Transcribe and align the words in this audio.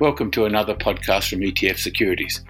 Welcome 0.00 0.32
to 0.32 0.44
another 0.44 0.74
podcast 0.74 1.30
from 1.30 1.38
ETF 1.38 1.78
Securities. 1.78 2.44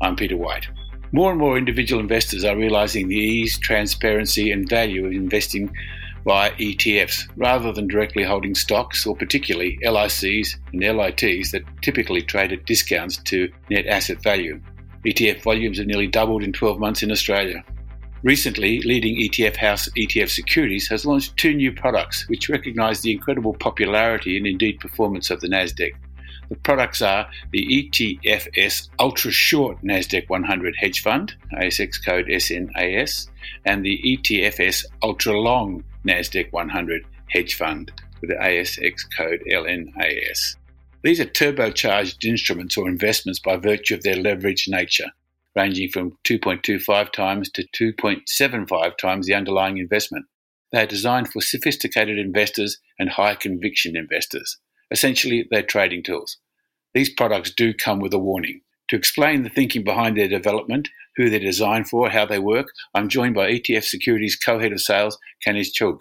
I'm 0.00 0.16
Peter 0.16 0.38
White. 0.38 0.68
More 1.12 1.30
and 1.32 1.38
more 1.38 1.58
individual 1.58 2.00
investors 2.00 2.46
are 2.46 2.56
realizing 2.56 3.08
the 3.08 3.14
ease, 3.14 3.58
transparency, 3.58 4.50
and 4.50 4.66
value 4.66 5.04
of 5.04 5.12
investing 5.12 5.70
via 6.24 6.50
ETFs 6.52 7.28
rather 7.36 7.72
than 7.72 7.88
directly 7.88 8.24
holding 8.24 8.54
stocks 8.54 9.06
or 9.06 9.14
particularly 9.14 9.78
LICs 9.84 10.56
and 10.72 10.80
LITs 10.80 11.52
that 11.52 11.62
typically 11.82 12.22
trade 12.22 12.52
at 12.52 12.64
discounts 12.64 13.18
to 13.18 13.52
net 13.68 13.86
asset 13.86 14.22
value. 14.22 14.58
ETF 15.04 15.42
volumes 15.42 15.76
have 15.76 15.86
nearly 15.86 16.06
doubled 16.06 16.42
in 16.42 16.54
12 16.54 16.80
months 16.80 17.02
in 17.02 17.12
Australia. 17.12 17.62
Recently, 18.22 18.80
leading 18.80 19.18
ETF 19.18 19.56
house 19.56 19.90
ETF 19.90 20.30
Securities 20.30 20.88
has 20.88 21.04
launched 21.04 21.36
two 21.36 21.52
new 21.52 21.70
products 21.70 22.26
which 22.30 22.48
recognise 22.48 23.02
the 23.02 23.12
incredible 23.12 23.52
popularity 23.52 24.38
and 24.38 24.46
indeed 24.46 24.80
performance 24.80 25.30
of 25.30 25.40
the 25.40 25.48
Nasdaq. 25.48 25.92
The 26.48 26.56
products 26.56 27.02
are 27.02 27.28
the 27.52 27.66
ETFS 27.66 28.88
Ultra 28.98 29.30
Short 29.30 29.82
Nasdaq 29.82 30.28
100 30.28 30.76
Hedge 30.76 31.02
Fund, 31.02 31.34
ASX 31.52 32.02
code 32.02 32.26
SNAS, 32.26 33.28
and 33.64 33.84
the 33.84 34.00
ETFS 34.02 34.84
Ultra 35.02 35.38
Long 35.38 35.84
Nasdaq 36.06 36.50
100 36.52 37.04
Hedge 37.30 37.54
Fund 37.54 37.92
with 38.20 38.30
the 38.30 38.36
ASX 38.36 39.00
code 39.16 39.40
LNAS. 39.50 40.56
These 41.02 41.20
are 41.20 41.26
turbocharged 41.26 42.24
instruments 42.24 42.76
or 42.76 42.88
investments 42.88 43.38
by 43.38 43.56
virtue 43.56 43.94
of 43.94 44.02
their 44.02 44.16
leveraged 44.16 44.68
nature 44.68 45.10
ranging 45.54 45.88
from 45.90 46.16
2.25 46.24 47.12
times 47.12 47.50
to 47.50 47.66
2.75 47.76 48.96
times 48.96 49.26
the 49.26 49.34
underlying 49.34 49.78
investment. 49.78 50.24
They 50.72 50.82
are 50.82 50.86
designed 50.86 51.32
for 51.32 51.40
sophisticated 51.40 52.18
investors 52.18 52.78
and 52.98 53.08
high 53.10 53.34
conviction 53.34 53.96
investors. 53.96 54.58
Essentially, 54.90 55.46
they're 55.50 55.62
trading 55.62 56.02
tools. 56.02 56.38
These 56.94 57.10
products 57.10 57.52
do 57.52 57.74
come 57.74 58.00
with 58.00 58.14
a 58.14 58.18
warning. 58.18 58.62
To 58.88 58.96
explain 58.96 59.42
the 59.42 59.50
thinking 59.50 59.84
behind 59.84 60.16
their 60.16 60.28
development, 60.28 60.88
who 61.16 61.28
they're 61.28 61.38
designed 61.38 61.88
for, 61.88 62.08
how 62.08 62.24
they 62.24 62.38
work, 62.38 62.68
I'm 62.94 63.08
joined 63.08 63.34
by 63.34 63.50
ETF 63.50 63.84
Securities 63.84 64.36
co-head 64.36 64.72
of 64.72 64.80
sales, 64.80 65.18
Kanish 65.46 65.72
Chugh. 65.78 65.98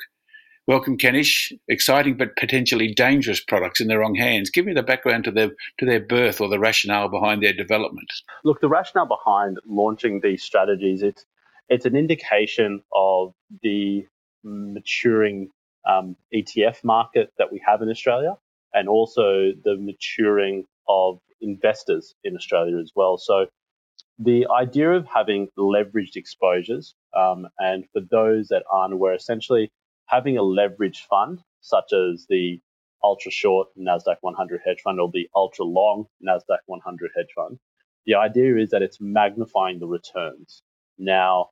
Welcome, 0.67 0.97
Kanish. 0.97 1.53
Exciting 1.69 2.17
but 2.17 2.35
potentially 2.35 2.93
dangerous 2.93 3.41
products 3.41 3.79
in 3.79 3.87
the 3.87 3.97
wrong 3.97 4.15
hands. 4.15 4.49
Give 4.49 4.65
me 4.65 4.73
the 4.73 4.83
background 4.83 5.23
to 5.23 5.31
their 5.31 5.51
to 5.79 5.85
their 5.85 6.01
birth 6.01 6.41
or 6.41 6.49
the 6.49 6.59
rationale 6.59 7.07
behind 7.07 7.41
their 7.41 7.53
development. 7.53 8.11
Look, 8.43 8.59
the 8.59 8.67
rationale 8.67 9.07
behind 9.07 9.59
launching 9.65 10.19
these 10.21 10.43
strategies 10.43 11.03
it's 11.03 11.25
it's 11.69 11.85
an 11.85 11.95
indication 11.95 12.81
of 12.93 13.33
the 13.63 14.05
maturing 14.43 15.49
um, 15.87 16.17
ETF 16.33 16.83
market 16.83 17.31
that 17.37 17.51
we 17.51 17.61
have 17.65 17.81
in 17.81 17.89
Australia, 17.89 18.37
and 18.77 18.87
also 18.87 19.51
the 19.63 19.75
maturing 19.79 20.65
of 20.87 21.19
investors 21.41 22.13
in 22.23 22.35
Australia 22.35 22.77
as 22.77 22.91
well. 22.95 23.17
So, 23.17 23.47
the 24.19 24.47
idea 24.47 24.91
of 24.91 25.07
having 25.07 25.47
leveraged 25.57 26.15
exposures, 26.15 26.95
um, 27.15 27.47
and 27.59 27.85
for 27.91 28.01
those 28.01 28.47
that 28.47 28.63
aren't 28.71 28.93
aware, 28.93 29.13
essentially 29.13 29.71
having 30.05 30.37
a 30.37 30.41
leveraged 30.41 31.05
fund, 31.09 31.39
such 31.61 31.93
as 31.93 32.25
the 32.29 32.59
ultra 33.03 33.31
short 33.31 33.67
NASDAQ 33.77 34.17
100 34.21 34.61
hedge 34.65 34.81
fund 34.83 34.99
or 34.99 35.09
the 35.11 35.29
ultra 35.35 35.65
long 35.65 36.05
NASDAQ 36.27 36.59
100 36.65 37.11
hedge 37.15 37.27
fund, 37.35 37.59
the 38.05 38.15
idea 38.15 38.57
is 38.57 38.69
that 38.71 38.81
it's 38.81 38.99
magnifying 38.99 39.79
the 39.79 39.87
returns. 39.87 40.61
Now, 40.97 41.49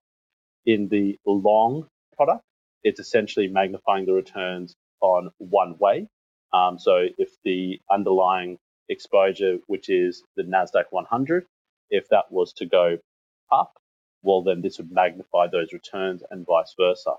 in 0.66 0.88
the 0.90 1.20
long 1.26 1.88
product, 2.16 2.44
it's 2.84 3.00
essentially 3.00 3.48
magnifying 3.48 4.06
the 4.06 4.14
returns 4.14 4.76
on 5.02 5.30
one 5.38 5.76
way. 5.80 6.08
Um, 6.56 6.80
so 6.80 7.08
if 7.18 7.30
the 7.44 7.80
underlying 7.92 8.58
exposure, 8.90 9.58
which 9.68 9.90
is 9.90 10.24
the 10.38 10.44
NASDAQ 10.44 10.86
100, 10.92 11.46
if 11.90 12.08
that 12.10 12.26
was 12.32 12.54
to 12.54 12.66
go 12.66 12.98
up, 13.52 13.74
well, 14.24 14.44
then 14.44 14.62
this 14.62 14.78
would 14.78 14.92
magnify 14.92 15.48
those 15.48 15.74
returns 15.74 16.24
and 16.32 16.46
vice 16.46 16.74
versa 16.80 17.16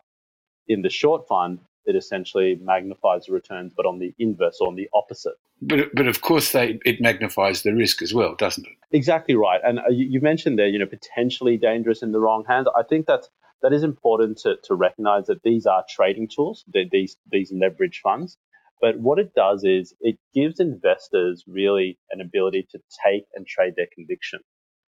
in 0.68 0.82
the 0.82 0.90
short 0.90 1.26
fund, 1.28 1.60
it 1.84 1.94
essentially 1.94 2.58
magnifies 2.60 3.26
the 3.26 3.32
returns, 3.32 3.72
but 3.76 3.86
on 3.86 3.98
the 3.98 4.12
inverse 4.18 4.58
or 4.60 4.68
on 4.68 4.74
the 4.74 4.88
opposite. 4.92 5.34
But, 5.62 5.94
but 5.94 6.08
of 6.08 6.20
course, 6.20 6.52
they, 6.52 6.78
it 6.84 7.00
magnifies 7.00 7.62
the 7.62 7.72
risk 7.72 8.02
as 8.02 8.12
well, 8.12 8.34
doesn't 8.34 8.66
it? 8.66 8.72
Exactly 8.90 9.36
right. 9.36 9.60
And 9.64 9.78
uh, 9.78 9.88
you, 9.90 10.06
you 10.06 10.20
mentioned 10.20 10.58
there, 10.58 10.66
you 10.66 10.78
know, 10.78 10.86
potentially 10.86 11.56
dangerous 11.56 12.02
in 12.02 12.12
the 12.12 12.20
wrong 12.20 12.44
hands. 12.46 12.66
I 12.76 12.82
think 12.82 13.06
that's 13.06 13.28
that 13.62 13.72
is 13.72 13.82
important 13.82 14.38
to, 14.38 14.56
to 14.64 14.74
recognize 14.74 15.26
that 15.26 15.42
these 15.42 15.64
are 15.64 15.84
trading 15.88 16.28
tools, 16.28 16.64
these 16.92 17.16
these 17.30 17.52
leverage 17.52 18.00
funds. 18.02 18.36
But 18.80 18.98
what 18.98 19.18
it 19.18 19.34
does 19.34 19.64
is 19.64 19.94
it 20.00 20.18
gives 20.34 20.60
investors 20.60 21.44
really 21.46 21.98
an 22.10 22.20
ability 22.20 22.66
to 22.72 22.78
take 23.04 23.24
and 23.34 23.46
trade 23.46 23.74
their 23.76 23.88
conviction. 23.94 24.40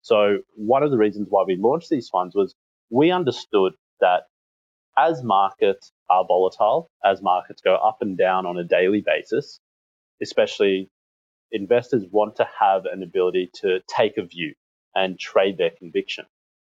So 0.02 0.40
one 0.56 0.84
of 0.84 0.92
the 0.92 0.98
reasons 0.98 1.28
why 1.30 1.44
we 1.46 1.56
launched 1.56 1.90
these 1.90 2.10
funds 2.10 2.36
was 2.36 2.56
we 2.90 3.12
understood 3.12 3.74
that 4.00 4.24
as 4.98 5.24
markets 5.24 5.92
are 6.10 6.26
volatile, 6.26 6.90
as 7.04 7.22
markets 7.22 7.62
go 7.62 7.76
up 7.76 7.98
and 8.02 8.18
down 8.18 8.46
on 8.46 8.58
a 8.58 8.64
daily 8.64 9.04
basis, 9.06 9.60
especially 10.22 10.90
investors 11.52 12.04
want 12.12 12.36
to 12.38 12.48
have 12.60 12.86
an 12.86 13.04
ability 13.04 13.50
to 13.54 13.80
take 13.88 14.18
a 14.18 14.26
view 14.26 14.54
and 14.96 15.20
trade 15.20 15.58
their 15.58 15.72
conviction. 15.72 16.26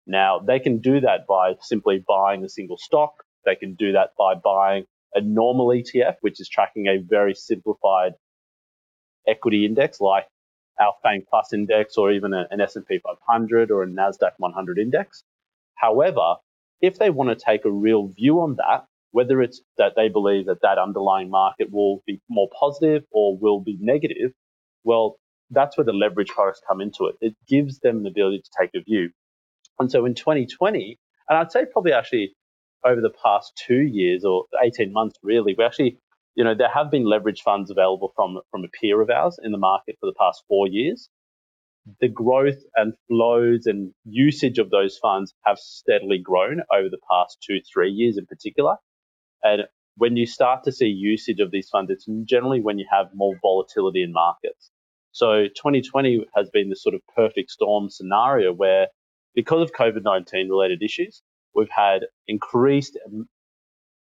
Now, 0.06 0.38
they 0.38 0.60
can 0.60 0.78
do 0.78 1.00
that 1.00 1.26
by 1.28 1.54
simply 1.60 2.02
buying 2.06 2.44
a 2.44 2.48
single 2.48 2.78
stock. 2.78 3.24
They 3.44 3.56
can 3.56 3.74
do 3.74 3.92
that 3.92 4.10
by 4.18 4.34
buying 4.34 4.86
a 5.16 5.20
normal 5.20 5.68
ETF, 5.68 6.16
which 6.20 6.40
is 6.40 6.48
tracking 6.48 6.86
a 6.86 6.98
very 6.98 7.34
simplified 7.34 8.12
equity 9.26 9.64
index 9.64 10.00
like 10.00 10.26
our 10.78 10.92
FANG 11.02 11.24
Plus 11.28 11.52
index 11.52 11.96
or 11.96 12.12
even 12.12 12.34
an 12.34 12.60
S&P 12.60 12.98
500 12.98 13.70
or 13.70 13.82
a 13.82 13.86
NASDAQ 13.86 14.32
100 14.36 14.78
index. 14.78 15.24
However, 15.74 16.36
if 16.80 16.98
they 16.98 17.10
want 17.10 17.30
to 17.30 17.44
take 17.44 17.64
a 17.64 17.72
real 17.72 18.08
view 18.08 18.40
on 18.40 18.56
that, 18.56 18.84
whether 19.12 19.40
it's 19.40 19.62
that 19.78 19.94
they 19.96 20.08
believe 20.08 20.46
that 20.46 20.60
that 20.60 20.76
underlying 20.78 21.30
market 21.30 21.72
will 21.72 22.02
be 22.06 22.20
more 22.28 22.48
positive 22.58 23.04
or 23.10 23.38
will 23.38 23.60
be 23.60 23.78
negative, 23.80 24.32
well, 24.84 25.16
that's 25.50 25.78
where 25.78 25.84
the 25.84 25.92
leverage 25.92 26.28
products 26.28 26.60
come 26.68 26.82
into 26.82 27.06
it. 27.06 27.16
It 27.20 27.34
gives 27.48 27.78
them 27.78 28.02
the 28.02 28.10
ability 28.10 28.42
to 28.42 28.50
take 28.60 28.70
a 28.74 28.84
view. 28.84 29.10
And 29.78 29.90
so 29.90 30.04
in 30.04 30.14
2020, 30.14 30.98
and 31.28 31.38
I'd 31.38 31.52
say 31.52 31.64
probably 31.64 31.92
actually 31.92 32.34
over 32.84 33.00
the 33.00 33.12
past 33.24 33.52
two 33.66 33.82
years 33.82 34.24
or 34.24 34.44
18 34.62 34.92
months, 34.92 35.18
really, 35.22 35.54
we 35.56 35.64
actually, 35.64 35.98
you 36.34 36.44
know, 36.44 36.54
there 36.54 36.70
have 36.72 36.90
been 36.90 37.04
leverage 37.04 37.42
funds 37.42 37.70
available 37.70 38.12
from, 38.14 38.38
from 38.50 38.64
a 38.64 38.68
peer 38.68 39.00
of 39.00 39.10
ours 39.10 39.38
in 39.42 39.52
the 39.52 39.58
market 39.58 39.96
for 40.00 40.06
the 40.06 40.14
past 40.18 40.44
four 40.48 40.68
years 40.68 41.08
the 42.00 42.08
growth 42.08 42.62
and 42.74 42.94
flows 43.08 43.66
and 43.66 43.92
usage 44.04 44.58
of 44.58 44.70
those 44.70 44.98
funds 44.98 45.34
have 45.44 45.58
steadily 45.58 46.18
grown 46.18 46.60
over 46.72 46.88
the 46.88 46.98
past 47.10 47.38
two, 47.46 47.60
three 47.72 47.90
years 47.90 48.18
in 48.18 48.26
particular. 48.26 48.76
And 49.42 49.62
when 49.96 50.16
you 50.16 50.26
start 50.26 50.64
to 50.64 50.72
see 50.72 50.86
usage 50.86 51.40
of 51.40 51.50
these 51.50 51.68
funds, 51.68 51.90
it's 51.90 52.06
generally 52.24 52.60
when 52.60 52.78
you 52.78 52.86
have 52.90 53.06
more 53.14 53.38
volatility 53.40 54.02
in 54.02 54.12
markets. 54.12 54.70
So 55.12 55.44
2020 55.44 56.26
has 56.34 56.50
been 56.50 56.68
the 56.68 56.76
sort 56.76 56.94
of 56.94 57.00
perfect 57.14 57.50
storm 57.50 57.88
scenario 57.88 58.52
where 58.52 58.88
because 59.34 59.62
of 59.62 59.72
COVID-19 59.72 60.50
related 60.50 60.82
issues, 60.82 61.22
we've 61.56 61.70
had 61.70 62.02
increased, 62.28 62.98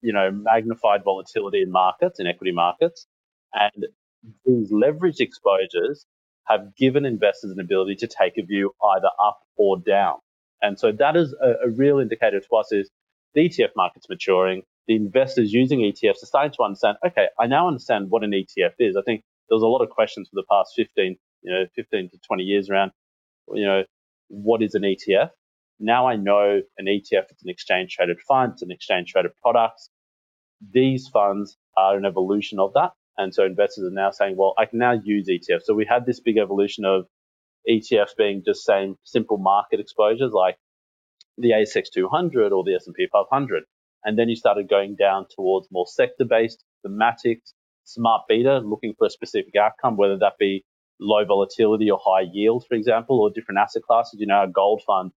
you 0.02 0.14
know, 0.14 0.32
magnified 0.32 1.04
volatility 1.04 1.62
in 1.62 1.72
markets, 1.72 2.20
in 2.20 2.28
equity 2.28 2.52
markets. 2.52 3.08
And 3.54 3.86
these 4.46 4.72
leverage 4.72 5.20
exposures 5.20 6.06
have 6.48 6.76
given 6.76 7.06
investors 7.06 7.52
an 7.52 7.60
ability 7.60 7.96
to 7.96 8.08
take 8.08 8.38
a 8.38 8.44
view 8.44 8.74
either 8.96 9.10
up 9.24 9.40
or 9.56 9.80
down. 9.80 10.16
And 10.62 10.80
so 10.80 10.92
that 10.94 11.16
is 11.16 11.34
a, 11.42 11.68
a 11.68 11.70
real 11.70 12.00
indicator 12.00 12.40
to 12.40 12.56
us 12.56 12.72
is 12.72 12.90
the 13.34 13.48
ETF 13.48 13.72
market's 13.76 14.10
maturing. 14.10 14.64
The 14.88 14.96
investors 14.96 15.54
using 15.54 15.80
ETFs 15.80 16.24
are 16.24 16.26
starting 16.26 16.54
to 16.54 16.64
understand, 16.64 16.98
okay, 17.06 17.28
I 17.40 17.48
now 17.48 17.68
understand 17.68 18.10
what 18.10 18.24
an 18.24 18.32
ETF 18.32 18.74
is. 18.80 18.98
I 18.98 19.02
think 19.04 19.24
there 19.50 19.56
was 19.56 19.64
a 19.64 19.68
lot 19.68 19.82
of 19.82 19.90
questions 19.90 20.30
for 20.30 20.36
the 20.36 20.46
past 20.50 20.74
15, 20.76 21.18
you 21.44 21.52
know, 21.52 21.66
15 21.76 22.10
to 22.10 22.18
20 22.28 22.44
years 22.44 22.70
around, 22.70 22.92
you 23.54 23.66
know, 23.66 23.84
what 24.30 24.62
is 24.62 24.76
an 24.76 24.84
ETF? 24.84 25.30
Now 25.80 26.08
I 26.08 26.16
know 26.16 26.62
an 26.78 26.86
ETF 26.86 27.32
is 27.32 27.44
an 27.44 27.50
exchange 27.50 27.96
traded 27.96 28.20
fund, 28.28 28.54
it's 28.54 28.62
an 28.62 28.72
exchange 28.72 29.12
traded 29.12 29.32
product. 29.42 29.90
These 30.72 31.08
funds 31.10 31.58
are 31.78 31.98
an 31.98 32.06
evolution 32.06 32.60
of 32.60 32.74
that. 32.74 32.92
And 33.18 33.34
so 33.34 33.46
investors 33.46 33.86
are 33.86 33.94
now 33.94 34.12
saying, 34.12 34.36
well, 34.38 34.54
I 34.58 34.66
can 34.66 34.80
now 34.80 34.94
use 35.04 35.28
ETFs. 35.28 35.64
So 35.66 35.74
we 35.74 35.86
had 35.86 36.06
this 36.06 36.20
big 36.20 36.38
evolution 36.38 36.86
of 36.86 37.06
ETFs 37.70 38.16
being 38.18 38.44
just 38.46 38.66
same 38.66 38.96
simple 39.04 39.38
market 39.38 39.80
exposures 39.80 40.32
like 40.32 40.58
the 41.38 41.52
ASX 41.52 41.86
200 41.94 42.52
or 42.52 42.64
the 42.64 42.76
S&P 42.76 43.08
500. 43.12 43.64
And 44.06 44.18
then 44.18 44.30
you 44.30 44.36
started 44.36 44.70
going 44.70 44.96
down 44.96 45.28
towards 45.34 45.68
more 45.72 45.88
sector-based 45.88 46.64
thematics, 46.86 47.54
smart 47.86 48.24
beta, 48.28 48.60
looking 48.60 48.94
for 48.98 49.08
a 49.08 49.10
specific 49.10 49.56
outcome, 49.56 49.96
whether 49.96 50.18
that 50.18 50.34
be 50.40 50.66
low 51.00 51.24
volatility 51.26 51.90
or 51.90 52.00
high 52.04 52.26
yield, 52.32 52.66
for 52.68 52.76
example, 52.76 53.22
or 53.22 53.30
different 53.30 53.60
asset 53.60 53.84
classes. 53.84 54.20
You 54.20 54.28
know, 54.28 54.36
our 54.36 54.48
gold 54.48 54.82
fund 54.86 55.12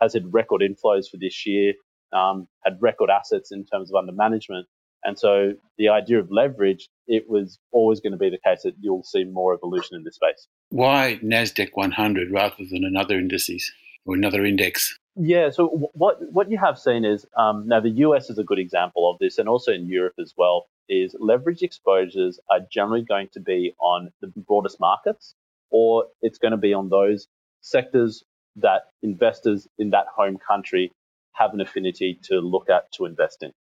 has 0.00 0.14
had 0.14 0.32
record 0.32 0.62
inflows 0.62 1.08
for 1.10 1.16
this 1.18 1.46
year, 1.46 1.74
um, 2.12 2.48
had 2.64 2.78
record 2.80 3.10
assets 3.10 3.52
in 3.52 3.64
terms 3.64 3.90
of 3.90 3.96
under 3.96 4.12
management. 4.12 4.66
And 5.04 5.18
so 5.18 5.54
the 5.78 5.88
idea 5.88 6.18
of 6.20 6.30
leverage 6.30 6.88
it 7.06 7.28
was 7.28 7.58
always 7.72 8.00
going 8.00 8.12
to 8.12 8.18
be 8.18 8.30
the 8.30 8.38
case 8.38 8.62
that 8.62 8.74
you'll 8.80 9.02
see 9.02 9.24
more 9.24 9.52
evolution 9.52 9.96
in 9.96 10.04
this 10.04 10.14
space. 10.14 10.46
Why 10.68 11.18
NASDAQ 11.22 11.70
100 11.74 12.30
rather 12.30 12.64
than 12.70 12.84
another 12.84 13.18
indices 13.18 13.72
or 14.06 14.14
another 14.14 14.44
index? 14.44 14.96
Yeah, 15.16 15.50
so 15.50 15.90
what 15.92 16.18
what 16.32 16.50
you 16.50 16.58
have 16.58 16.78
seen 16.78 17.04
is 17.04 17.26
um, 17.36 17.66
now 17.66 17.80
the 17.80 17.90
US 17.90 18.30
is 18.30 18.38
a 18.38 18.44
good 18.44 18.60
example 18.60 19.10
of 19.10 19.18
this, 19.18 19.38
and 19.38 19.48
also 19.48 19.72
in 19.72 19.86
Europe 19.86 20.14
as 20.18 20.34
well. 20.36 20.66
Is 20.88 21.14
leverage 21.20 21.62
exposures 21.62 22.40
are 22.50 22.60
generally 22.72 23.02
going 23.02 23.28
to 23.34 23.40
be 23.40 23.74
on 23.78 24.10
the 24.20 24.28
broadest 24.48 24.80
markets, 24.80 25.34
or 25.70 26.06
it's 26.20 26.38
going 26.38 26.50
to 26.50 26.56
be 26.56 26.74
on 26.74 26.88
those 26.88 27.28
sectors 27.60 28.24
that 28.56 28.82
investors 29.02 29.68
in 29.78 29.90
that 29.90 30.06
home 30.14 30.38
country 30.38 30.92
have 31.32 31.54
an 31.54 31.60
affinity 31.60 32.18
to 32.24 32.40
look 32.40 32.68
at 32.68 32.90
to 32.92 33.06
invest 33.06 33.42
in. 33.42 33.52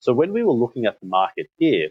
So 0.00 0.12
when 0.12 0.32
we 0.32 0.42
were 0.42 0.52
looking 0.52 0.86
at 0.86 1.00
the 1.00 1.06
market 1.06 1.46
here, 1.56 1.88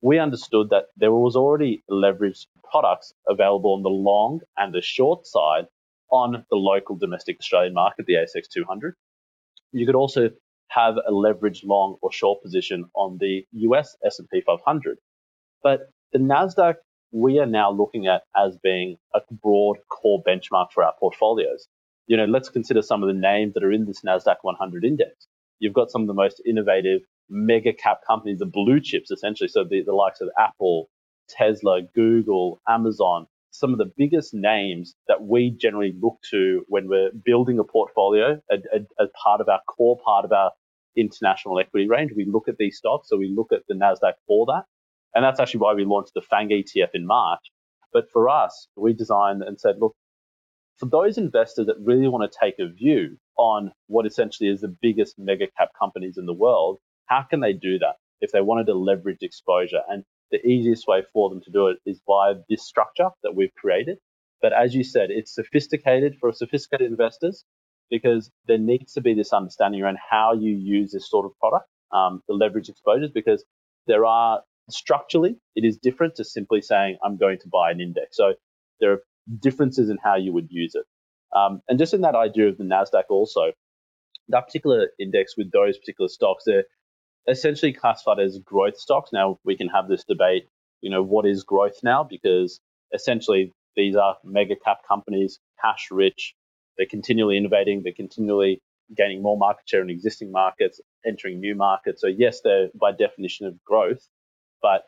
we 0.00 0.18
understood 0.18 0.70
that 0.70 0.86
there 0.96 1.12
was 1.12 1.36
already 1.36 1.82
leveraged 1.90 2.46
products 2.70 3.12
available 3.28 3.74
on 3.74 3.82
the 3.82 3.88
long 3.88 4.40
and 4.56 4.74
the 4.74 4.82
short 4.82 5.26
side 5.26 5.66
on 6.10 6.44
the 6.50 6.56
local 6.56 6.96
domestic 6.96 7.38
Australian 7.40 7.74
market, 7.74 8.06
the 8.06 8.14
ASX 8.14 8.48
200. 8.52 8.94
You 9.72 9.86
could 9.86 9.94
also 9.94 10.30
have 10.68 10.96
a 10.96 11.12
leveraged 11.12 11.64
long 11.64 11.96
or 12.02 12.12
short 12.12 12.42
position 12.42 12.84
on 12.94 13.18
the 13.20 13.46
US 13.52 13.96
S&P 14.04 14.42
500. 14.44 14.98
But 15.62 15.90
the 16.12 16.18
Nasdaq 16.18 16.76
we 17.12 17.38
are 17.38 17.46
now 17.46 17.70
looking 17.70 18.06
at 18.06 18.22
as 18.36 18.56
being 18.62 18.96
a 19.14 19.20
broad 19.30 19.76
core 19.90 20.22
benchmark 20.26 20.72
for 20.72 20.82
our 20.82 20.94
portfolios. 20.98 21.68
You 22.06 22.16
know, 22.16 22.24
let's 22.24 22.48
consider 22.48 22.82
some 22.82 23.02
of 23.02 23.06
the 23.06 23.20
names 23.20 23.54
that 23.54 23.62
are 23.62 23.72
in 23.72 23.84
this 23.86 24.00
Nasdaq 24.00 24.36
100 24.42 24.84
index. 24.84 25.28
You've 25.58 25.74
got 25.74 25.90
some 25.90 26.02
of 26.02 26.08
the 26.08 26.14
most 26.14 26.42
innovative 26.46 27.02
mega 27.28 27.72
cap 27.72 27.98
companies, 28.06 28.38
the 28.38 28.46
blue 28.46 28.80
chips 28.80 29.10
essentially. 29.10 29.48
So 29.48 29.64
the, 29.64 29.82
the 29.84 29.92
likes 29.92 30.20
of 30.20 30.28
Apple, 30.38 30.88
Tesla, 31.28 31.82
Google, 31.94 32.60
Amazon, 32.68 33.26
some 33.50 33.72
of 33.72 33.78
the 33.78 33.92
biggest 33.96 34.32
names 34.32 34.94
that 35.08 35.22
we 35.22 35.50
generally 35.50 35.94
look 36.00 36.18
to 36.30 36.64
when 36.68 36.88
we're 36.88 37.10
building 37.24 37.58
a 37.58 37.64
portfolio 37.64 38.40
as 38.50 39.08
part 39.22 39.40
of 39.40 39.48
our 39.48 39.60
core 39.68 39.98
part 40.04 40.24
of 40.24 40.32
our 40.32 40.50
international 40.96 41.58
equity 41.60 41.86
range. 41.86 42.12
We 42.16 42.24
look 42.24 42.48
at 42.48 42.56
these 42.58 42.78
stocks. 42.78 43.08
So 43.08 43.18
we 43.18 43.32
look 43.34 43.52
at 43.52 43.60
the 43.68 43.74
NASDAQ 43.74 44.14
for 44.26 44.46
that. 44.46 44.64
And 45.14 45.24
that's 45.24 45.40
actually 45.40 45.60
why 45.60 45.74
we 45.74 45.84
launched 45.84 46.14
the 46.14 46.22
FANG 46.22 46.48
ETF 46.48 46.90
in 46.94 47.06
March. 47.06 47.40
But 47.92 48.10
for 48.10 48.28
us, 48.28 48.68
we 48.76 48.92
designed 48.94 49.42
and 49.42 49.60
said, 49.60 49.76
look, 49.78 49.94
for 50.78 50.86
those 50.86 51.18
investors 51.18 51.66
that 51.66 51.76
really 51.80 52.08
want 52.08 52.30
to 52.30 52.38
take 52.40 52.58
a 52.58 52.72
view 52.72 53.18
on 53.36 53.72
what 53.86 54.06
essentially 54.06 54.48
is 54.48 54.62
the 54.62 54.74
biggest 54.80 55.18
mega 55.18 55.46
cap 55.58 55.68
companies 55.78 56.16
in 56.16 56.26
the 56.26 56.32
world, 56.32 56.78
how 57.06 57.22
can 57.22 57.40
they 57.40 57.52
do 57.52 57.78
that 57.78 57.96
if 58.20 58.32
they 58.32 58.40
wanted 58.40 58.66
to 58.66 58.74
leverage 58.74 59.18
exposure? 59.20 59.82
And 59.88 60.04
the 60.30 60.44
easiest 60.46 60.88
way 60.88 61.02
for 61.12 61.28
them 61.28 61.42
to 61.42 61.50
do 61.50 61.68
it 61.68 61.78
is 61.84 62.00
via 62.06 62.34
this 62.48 62.66
structure 62.66 63.10
that 63.22 63.36
we've 63.36 63.54
created. 63.54 63.98
But 64.40 64.52
as 64.52 64.74
you 64.74 64.82
said, 64.82 65.10
it's 65.10 65.34
sophisticated 65.34 66.16
for 66.18 66.32
sophisticated 66.32 66.90
investors 66.90 67.44
because 67.90 68.30
there 68.46 68.58
needs 68.58 68.94
to 68.94 69.02
be 69.02 69.14
this 69.14 69.32
understanding 69.32 69.82
around 69.82 69.98
how 70.10 70.32
you 70.32 70.56
use 70.56 70.92
this 70.92 71.08
sort 71.08 71.26
of 71.26 71.32
product, 71.38 71.68
um, 71.92 72.22
the 72.26 72.34
leverage 72.34 72.70
exposures, 72.70 73.10
because 73.12 73.44
there 73.86 74.06
are 74.06 74.40
structurally, 74.72 75.36
it 75.56 75.64
is 75.64 75.76
different 75.76 76.14
to 76.16 76.24
simply 76.24 76.60
saying, 76.60 76.98
I'm 77.04 77.16
going 77.16 77.38
to 77.38 77.48
buy 77.48 77.70
an 77.70 77.80
index. 77.80 78.16
So 78.16 78.34
there 78.80 78.92
are 78.92 79.02
differences 79.40 79.88
in 79.88 79.98
how 80.02 80.16
you 80.16 80.32
would 80.32 80.48
use 80.50 80.74
it. 80.74 80.84
Um, 81.36 81.60
and 81.68 81.78
just 81.78 81.94
in 81.94 82.02
that 82.02 82.14
idea 82.14 82.48
of 82.48 82.58
the 82.58 82.64
NASDAQ 82.64 83.04
also, 83.08 83.52
that 84.28 84.46
particular 84.46 84.88
index 84.98 85.36
with 85.36 85.50
those 85.50 85.78
particular 85.78 86.08
stocks, 86.08 86.44
they're 86.46 86.64
essentially 87.28 87.72
classified 87.72 88.18
as 88.18 88.38
growth 88.38 88.76
stocks. 88.76 89.10
Now 89.12 89.38
we 89.44 89.56
can 89.56 89.68
have 89.68 89.88
this 89.88 90.04
debate, 90.04 90.48
you 90.80 90.90
know, 90.90 91.02
what 91.02 91.26
is 91.26 91.44
growth 91.44 91.78
now? 91.82 92.04
Because 92.04 92.60
essentially 92.94 93.52
these 93.76 93.96
are 93.96 94.16
mega 94.24 94.54
cap 94.56 94.78
companies, 94.86 95.38
cash 95.60 95.88
rich. 95.90 96.34
They're 96.76 96.86
continually 96.86 97.36
innovating. 97.36 97.82
They're 97.82 97.92
continually 97.92 98.60
gaining 98.96 99.22
more 99.22 99.38
market 99.38 99.68
share 99.68 99.82
in 99.82 99.90
existing 99.90 100.32
markets, 100.32 100.80
entering 101.06 101.40
new 101.40 101.54
markets. 101.54 102.00
So 102.00 102.08
yes, 102.08 102.40
they're 102.42 102.68
by 102.78 102.92
definition 102.92 103.46
of 103.46 103.62
growth, 103.64 104.06
but 104.62 104.84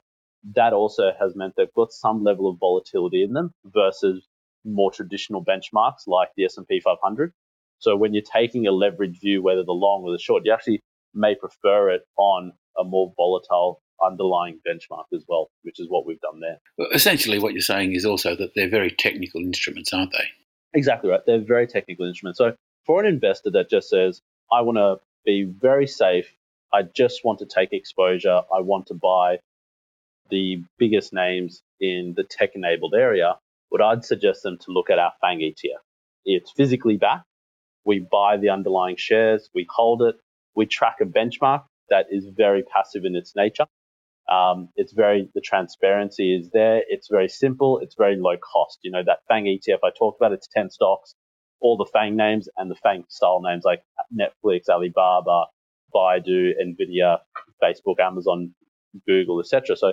that 0.55 0.73
also 0.73 1.12
has 1.19 1.35
meant 1.35 1.55
they've 1.56 1.73
got 1.75 1.93
some 1.93 2.23
level 2.23 2.49
of 2.49 2.59
volatility 2.59 3.23
in 3.23 3.32
them 3.32 3.53
versus 3.65 4.26
more 4.65 4.91
traditional 4.91 5.44
benchmarks 5.44 6.06
like 6.06 6.29
the 6.37 6.44
S&P 6.44 6.81
500. 6.81 7.32
So 7.79 7.97
when 7.97 8.15
you're 8.15 8.23
taking 8.23 8.67
a 8.67 8.73
leverage 8.73 9.21
view, 9.21 9.43
whether 9.43 9.65
the 9.65 9.73
long 9.73 10.03
or 10.05 10.12
the 10.12 10.19
short, 10.19 10.43
you 10.44 10.53
actually 10.53 10.81
may 11.15 11.35
prefer 11.35 11.91
it 11.91 12.03
on 12.17 12.53
a 12.79 12.85
more 12.85 13.12
volatile 13.17 13.82
underlying 14.05 14.61
benchmark 14.67 15.05
as 15.15 15.25
well, 15.29 15.50
which 15.62 15.79
is 15.79 15.88
what 15.88 16.06
we've 16.06 16.21
done 16.21 16.41
there. 16.41 16.59
Well, 16.79 16.88
essentially, 16.93 17.38
what 17.38 17.53
you're 17.53 17.61
saying 17.61 17.93
is 17.93 18.05
also 18.05 18.35
that 18.37 18.50
they're 18.55 18.71
very 18.71 18.91
technical 18.91 19.41
instruments, 19.41 19.93
aren't 19.93 20.12
they? 20.12 20.25
Exactly 20.79 21.11
right. 21.11 21.21
They're 21.26 21.44
very 21.44 21.67
technical 21.67 22.06
instruments. 22.06 22.38
So 22.38 22.55
for 22.85 23.00
an 23.00 23.06
investor 23.06 23.50
that 23.53 23.71
just 23.71 23.88
says, 23.88 24.21
I 24.53 24.61
want 24.62 24.79
to 24.79 24.97
be 25.25 25.44
very 25.44 25.87
safe, 25.87 26.26
I 26.73 26.82
just 26.82 27.25
want 27.25 27.38
to 27.38 27.47
take 27.47 27.73
exposure, 27.73 28.41
I 28.53 28.61
want 28.61 28.87
to 28.88 28.94
buy 28.94 29.38
the 30.31 30.62
biggest 30.79 31.12
names 31.12 31.62
in 31.81 32.15
the 32.17 32.25
tech 32.25 32.50
enabled 32.55 32.94
area, 32.97 33.37
what 33.69 33.82
I'd 33.82 34.05
suggest 34.05 34.43
them 34.43 34.59
to 34.59 34.73
look 34.73 34.91
at 34.91 34.99
our 34.99 35.12
FANG 35.21 35.41
ETF. 35.41 35.81
It's 36.25 36.50
physically 36.53 36.97
backed. 36.97 37.26
We 37.85 37.99
buy 38.00 38.38
the 38.38 38.50
underlying 38.50 38.97
shares, 38.97 39.50
we 39.55 39.67
hold 39.69 40.03
it, 40.03 40.17
we 40.55 40.67
track 40.67 40.97
a 41.03 41.05
benchmark 41.05 41.65
that 41.91 42.06
is 42.11 42.26
very 42.35 42.62
passive 42.62 43.05
in 43.05 43.15
its 43.15 43.35
nature. 43.37 43.67
Um, 44.31 44.71
it's 44.76 44.93
very, 44.93 45.29
the 45.35 45.43
transparency 45.43 46.35
is 46.35 46.50
there. 46.50 46.82
It's 46.88 47.09
very 47.11 47.29
simple. 47.29 47.79
It's 47.81 47.94
very 47.97 48.17
low 48.17 48.37
cost. 48.38 48.79
You 48.82 48.91
know, 48.91 49.03
that 49.05 49.19
FANG 49.29 49.44
ETF 49.44 49.79
I 49.85 49.91
talked 49.99 50.19
about, 50.19 50.32
it's 50.32 50.49
10 50.49 50.71
stocks, 50.71 51.15
all 51.61 51.76
the 51.76 51.91
FANG 51.93 52.17
names 52.17 52.49
and 52.56 52.71
the 52.71 52.76
FANG 52.76 53.05
style 53.09 53.43
names 53.43 53.65
like 53.65 53.82
Netflix, 54.19 54.69
Alibaba, 54.71 55.44
Baidu, 55.94 56.53
Nvidia, 56.65 57.19
Facebook, 57.62 58.00
Amazon, 58.00 58.55
Google, 59.06 59.41
etc. 59.41 59.76
So 59.76 59.93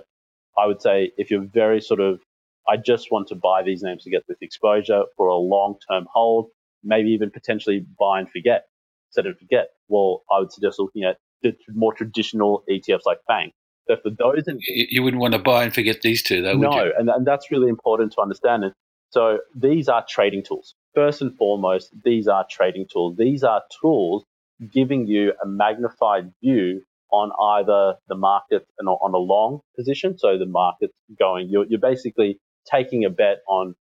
I 0.57 0.67
would 0.67 0.81
say 0.81 1.11
if 1.17 1.31
you're 1.31 1.45
very 1.45 1.81
sort 1.81 1.99
of, 1.99 2.19
I 2.67 2.77
just 2.77 3.11
want 3.11 3.27
to 3.29 3.35
buy 3.35 3.63
these 3.63 3.81
names 3.81 4.03
to 4.03 4.09
get 4.09 4.23
this 4.27 4.37
exposure 4.41 5.03
for 5.17 5.27
a 5.27 5.35
long 5.35 5.75
term 5.89 6.07
hold, 6.13 6.49
maybe 6.83 7.09
even 7.09 7.31
potentially 7.31 7.85
buy 7.99 8.19
and 8.19 8.29
forget 8.29 8.65
set 9.11 9.25
and 9.25 9.37
forget, 9.37 9.69
well, 9.87 10.23
I 10.31 10.39
would 10.39 10.51
suggest 10.51 10.79
looking 10.79 11.03
at 11.03 11.17
the 11.43 11.55
more 11.73 11.93
traditional 11.93 12.63
ETFs 12.69 13.01
like 13.05 13.19
FANG. 13.27 13.51
So 13.87 13.97
for 14.01 14.09
those, 14.09 14.47
in- 14.47 14.59
you 14.61 15.03
wouldn't 15.03 15.21
want 15.21 15.33
to 15.33 15.39
buy 15.39 15.63
and 15.63 15.73
forget 15.73 16.01
these 16.01 16.23
two, 16.23 16.41
though. 16.41 16.53
No, 16.53 16.91
and, 16.97 17.09
and 17.09 17.25
that's 17.25 17.51
really 17.51 17.67
important 17.67 18.13
to 18.13 18.21
understand. 18.21 18.63
And 18.63 18.73
so 19.09 19.39
these 19.55 19.89
are 19.89 20.05
trading 20.07 20.43
tools. 20.43 20.75
First 20.95 21.21
and 21.21 21.35
foremost, 21.35 21.91
these 22.03 22.27
are 22.27 22.45
trading 22.49 22.85
tools. 22.91 23.17
These 23.17 23.43
are 23.43 23.61
tools 23.81 24.23
giving 24.71 25.07
you 25.07 25.33
a 25.43 25.47
magnified 25.47 26.31
view 26.41 26.83
on 27.11 27.31
either 27.59 27.97
the 28.07 28.15
market 28.15 28.65
and 28.79 28.87
on 28.87 29.13
a 29.13 29.17
long 29.17 29.59
position. 29.75 30.17
So 30.17 30.37
the 30.37 30.45
market's 30.45 30.93
going, 31.19 31.49
you're, 31.49 31.65
you're 31.67 31.79
basically 31.79 32.39
taking 32.69 33.05
a 33.05 33.09
bet 33.09 33.39
on 33.47 33.75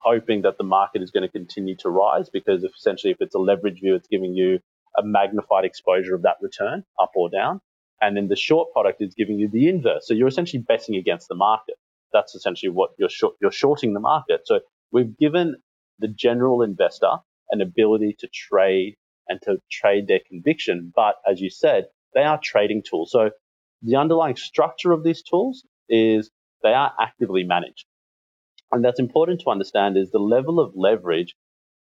hoping 0.00 0.42
that 0.42 0.58
the 0.58 0.64
market 0.64 1.02
is 1.02 1.10
going 1.10 1.22
to 1.22 1.28
continue 1.28 1.76
to 1.76 1.90
rise 1.90 2.30
because 2.30 2.64
if 2.64 2.72
essentially 2.76 3.12
if 3.12 3.18
it's 3.20 3.34
a 3.34 3.38
leverage 3.38 3.80
view, 3.80 3.94
it's 3.94 4.08
giving 4.08 4.34
you 4.34 4.58
a 4.96 5.02
magnified 5.04 5.64
exposure 5.64 6.14
of 6.14 6.22
that 6.22 6.36
return 6.40 6.84
up 7.00 7.12
or 7.14 7.28
down. 7.30 7.60
And 8.00 8.16
then 8.16 8.28
the 8.28 8.36
short 8.36 8.72
product 8.72 9.02
is 9.02 9.14
giving 9.14 9.38
you 9.38 9.48
the 9.48 9.68
inverse. 9.68 10.06
So 10.06 10.14
you're 10.14 10.28
essentially 10.28 10.62
betting 10.66 10.96
against 10.96 11.28
the 11.28 11.34
market. 11.34 11.74
That's 12.12 12.34
essentially 12.34 12.70
what 12.70 12.90
you're 12.98 13.08
short, 13.08 13.34
you're 13.40 13.52
shorting 13.52 13.92
the 13.92 14.00
market. 14.00 14.42
So 14.44 14.60
we've 14.92 15.16
given 15.18 15.56
the 15.98 16.08
general 16.08 16.62
investor 16.62 17.10
an 17.50 17.60
ability 17.60 18.16
to 18.20 18.28
trade 18.28 18.96
and 19.28 19.40
to 19.42 19.58
trade 19.70 20.06
their 20.06 20.20
conviction. 20.26 20.92
But 20.94 21.16
as 21.30 21.40
you 21.40 21.50
said, 21.50 21.86
they 22.14 22.22
are 22.22 22.40
trading 22.42 22.82
tools. 22.88 23.10
So 23.12 23.30
the 23.82 23.96
underlying 23.96 24.36
structure 24.36 24.92
of 24.92 25.04
these 25.04 25.22
tools 25.22 25.64
is 25.88 26.30
they 26.62 26.74
are 26.74 26.92
actively 27.00 27.44
managed 27.44 27.86
and 28.72 28.84
that's 28.84 29.00
important 29.00 29.40
to 29.42 29.50
understand 29.50 29.96
is 29.96 30.10
the 30.10 30.18
level 30.18 30.60
of 30.60 30.72
leverage 30.74 31.34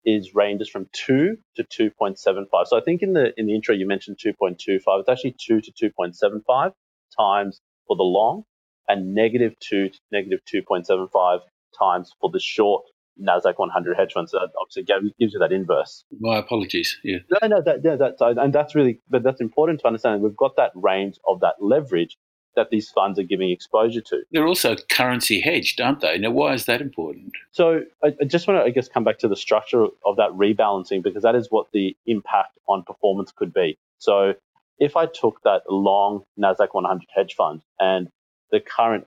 is 0.05 0.35
ranges 0.35 0.69
from 0.69 0.88
2 0.93 1.37
to 1.57 1.64
2.75. 1.64 2.67
So 2.67 2.76
I 2.76 2.81
think 2.81 3.02
in 3.02 3.12
the 3.12 3.33
in 3.38 3.47
the 3.47 3.55
intro 3.55 3.75
you 3.75 3.87
mentioned 3.87 4.19
2.25. 4.25 4.81
It's 5.00 5.09
actually 5.09 5.37
2 5.41 5.61
to 5.61 5.73
2.75 5.73 6.73
times 7.19 7.61
for 7.87 7.97
the 7.97 8.02
long 8.02 8.45
and 8.88 9.14
negative 9.14 9.55
2 9.61 9.91
to 9.91 9.99
negative 10.11 10.41
2.75 10.52 11.41
times 11.79 12.12
for 12.21 12.31
the 12.31 12.41
short 12.41 12.85
Nasdaq 13.23 13.55
100 13.57 13.97
hedge 13.97 14.12
funds. 14.12 14.33
So 14.33 14.38
that 14.38 14.50
obviously 14.61 14.85
gives 15.19 15.33
you 15.33 15.38
that 15.38 15.52
inverse. 15.52 16.05
My 16.21 16.38
apologies. 16.38 16.99
Yeah. 17.02 17.19
No, 17.31 17.49
no, 17.49 17.62
that, 17.62 17.81
yeah, 17.85 17.97
that, 17.97 18.17
and 18.21 18.52
that's 18.52 18.75
really, 18.75 19.00
but 19.09 19.23
that's 19.23 19.41
important 19.41 19.81
to 19.81 19.87
understand. 19.87 20.23
We've 20.23 20.37
got 20.37 20.57
that 20.57 20.73
range 20.75 21.19
of 21.29 21.41
that 21.41 21.55
leverage 21.61 22.17
that 22.55 22.71
these 22.71 22.91
funds 22.91 23.19
are 23.19 23.25
giving 23.25 23.50
exposure 23.50 24.00
to. 24.02 24.23
They're 24.31 24.47
also 24.47 24.76
currency 24.91 25.41
hedged, 25.41 25.81
aren't 25.81 26.00
they? 26.00 26.19
Now, 26.19 26.31
why 26.31 26.52
is 26.52 26.67
that 26.67 26.81
important? 26.81 27.33
So, 27.50 27.81
I, 28.05 28.09
I 28.21 28.25
just 28.25 28.47
want 28.47 28.61
to, 28.61 28.64
I 28.64 28.71
guess, 28.71 28.88
come 28.88 29.05
back 29.05 29.19
to 29.21 29.29
the 29.29 29.37
structure 29.37 29.85
of 30.05 30.17
that 30.17 30.31
rebalancing 30.33 31.02
because 31.02 31.23
that 31.23 31.35
is 31.35 31.49
what 31.50 31.69
the 31.73 31.97
impact 32.07 32.59
on 32.69 32.83
performance 32.83 33.33
could 33.35 33.55
be. 33.55 33.79
So, 33.99 34.35
if 34.79 34.97
I 34.97 35.07
took 35.07 35.41
that 35.45 35.62
long 35.69 36.25
NASDAQ 36.38 36.69
100 36.73 37.07
hedge 37.14 37.35
fund 37.35 37.62
and 37.79 38.09
the 38.50 38.61
current 38.61 39.07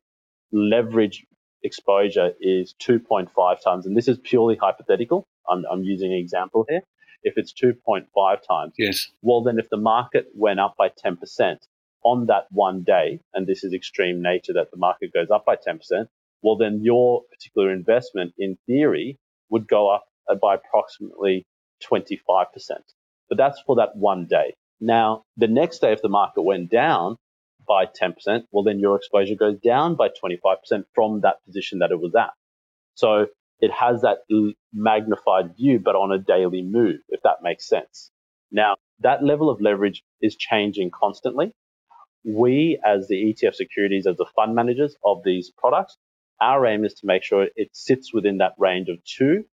leverage 0.51 1.25
exposure 1.65 2.31
is 2.39 2.75
2.5 2.81 3.29
times, 3.63 3.85
and 3.85 3.97
this 3.97 4.07
is 4.07 4.17
purely 4.23 4.55
hypothetical. 4.55 5.27
I'm, 5.49 5.63
I'm 5.69 5.83
using 5.83 6.13
an 6.13 6.19
example 6.19 6.65
here. 6.69 6.81
If 7.23 7.33
it's 7.37 7.53
2.5 7.53 8.05
times, 8.47 8.73
yes. 8.77 9.11
Well, 9.21 9.43
then 9.43 9.57
if 9.57 9.69
the 9.69 9.77
market 9.77 10.27
went 10.35 10.59
up 10.59 10.75
by 10.77 10.89
10% 10.89 11.57
on 12.03 12.27
that 12.27 12.45
one 12.51 12.83
day, 12.83 13.19
and 13.33 13.47
this 13.47 13.63
is 13.63 13.73
extreme 13.73 14.21
nature 14.21 14.53
that 14.53 14.69
the 14.71 14.77
market 14.77 15.11
goes 15.11 15.31
up 15.31 15.43
by 15.45 15.55
10%, 15.55 15.79
well, 16.43 16.55
then 16.55 16.81
your 16.83 17.23
particular 17.31 17.73
investment 17.73 18.33
in 18.37 18.57
theory 18.67 19.17
would 19.49 19.67
go 19.67 19.93
up 19.93 20.05
by 20.39 20.55
approximately 20.55 21.45
25%. 21.83 22.45
But 23.27 23.37
that's 23.37 23.59
for 23.65 23.75
that 23.77 23.95
one 23.95 24.27
day. 24.29 24.53
Now, 24.79 25.23
the 25.37 25.47
next 25.47 25.79
day, 25.79 25.93
if 25.93 26.01
the 26.01 26.09
market 26.09 26.43
went 26.43 26.69
down 26.69 27.15
by 27.67 27.85
10%, 27.85 28.43
well, 28.51 28.63
then 28.63 28.79
your 28.79 28.95
exposure 28.95 29.35
goes 29.35 29.57
down 29.59 29.95
by 29.95 30.09
25% 30.09 30.83
from 30.93 31.21
that 31.21 31.43
position 31.45 31.79
that 31.79 31.91
it 31.91 31.99
was 31.99 32.15
at. 32.15 32.31
So 32.95 33.27
it 33.59 33.71
has 33.71 34.01
that 34.01 34.19
magnified 34.73 35.55
view, 35.55 35.79
but 35.79 35.95
on 35.95 36.11
a 36.11 36.17
daily 36.17 36.61
move, 36.61 36.99
if 37.09 37.21
that 37.23 37.37
makes 37.41 37.67
sense. 37.67 38.11
Now, 38.51 38.75
that 38.99 39.23
level 39.23 39.49
of 39.49 39.61
leverage 39.61 40.03
is 40.21 40.35
changing 40.35 40.91
constantly. 40.91 41.51
We, 42.23 42.79
as 42.85 43.07
the 43.07 43.15
ETF 43.15 43.55
securities, 43.55 44.07
as 44.07 44.17
the 44.17 44.25
fund 44.35 44.55
managers 44.55 44.95
of 45.03 45.23
these 45.23 45.51
products, 45.57 45.97
our 46.41 46.65
aim 46.65 46.83
is 46.85 46.93
to 46.95 47.07
make 47.07 47.23
sure 47.23 47.47
it 47.55 47.69
sits 47.73 48.13
within 48.13 48.39
that 48.39 48.53
range 48.57 48.89
of 48.89 48.97
2 49.17 49.45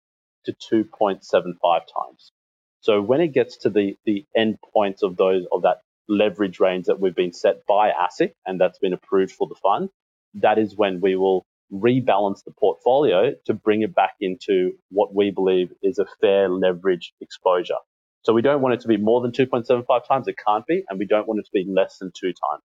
to 0.46 0.52
2.75 0.72 1.20
times. 1.62 2.32
So 2.80 3.02
when 3.02 3.20
it 3.20 3.28
gets 3.34 3.58
to 3.58 3.70
the, 3.70 3.96
the 4.06 4.24
end 4.34 4.58
points 4.72 5.02
of 5.02 5.16
those 5.16 5.44
of 5.52 5.62
that 5.62 5.78
leverage 6.10 6.60
range 6.60 6.86
that 6.86 7.00
we've 7.00 7.16
been 7.16 7.34
set 7.34 7.66
by 7.68 7.90
ASIC 7.92 8.32
and 8.46 8.60
that's 8.60 8.80
been 8.80 8.94
approved 8.94 9.32
for 9.32 9.48
the 9.48 9.56
fund, 9.62 9.90
that 10.36 10.58
is 10.58 10.76
when 10.76 11.00
we 11.02 11.16
will 11.16 11.46
rebalance 11.72 12.44
the 12.44 12.52
portfolio 12.60 13.32
to 13.46 13.54
bring 13.54 13.82
it 13.82 13.94
back 13.94 14.14
into 14.20 14.72
what 14.90 15.14
we 15.14 15.32
believe 15.32 15.70
is 15.82 15.98
a 16.00 16.06
fair 16.20 16.50
leverage 16.50 17.14
exposure. 17.22 17.76
So 18.24 18.34
we 18.34 18.42
don't 18.42 18.62
want 18.62 18.74
it 18.74 18.80
to 18.82 18.88
be 18.88 18.98
more 18.98 19.22
than 19.22 19.32
2.75 19.32 20.06
times. 20.08 20.28
It 20.28 20.36
can't 20.46 20.66
be. 20.66 20.84
And 20.90 21.00
we 21.00 21.06
don't 21.06 21.28
want 21.28 21.40
it 21.40 21.46
to 21.46 21.52
be 21.54 21.66
less 21.70 21.98
than 21.98 22.12
two 22.18 22.28
times. 22.28 22.62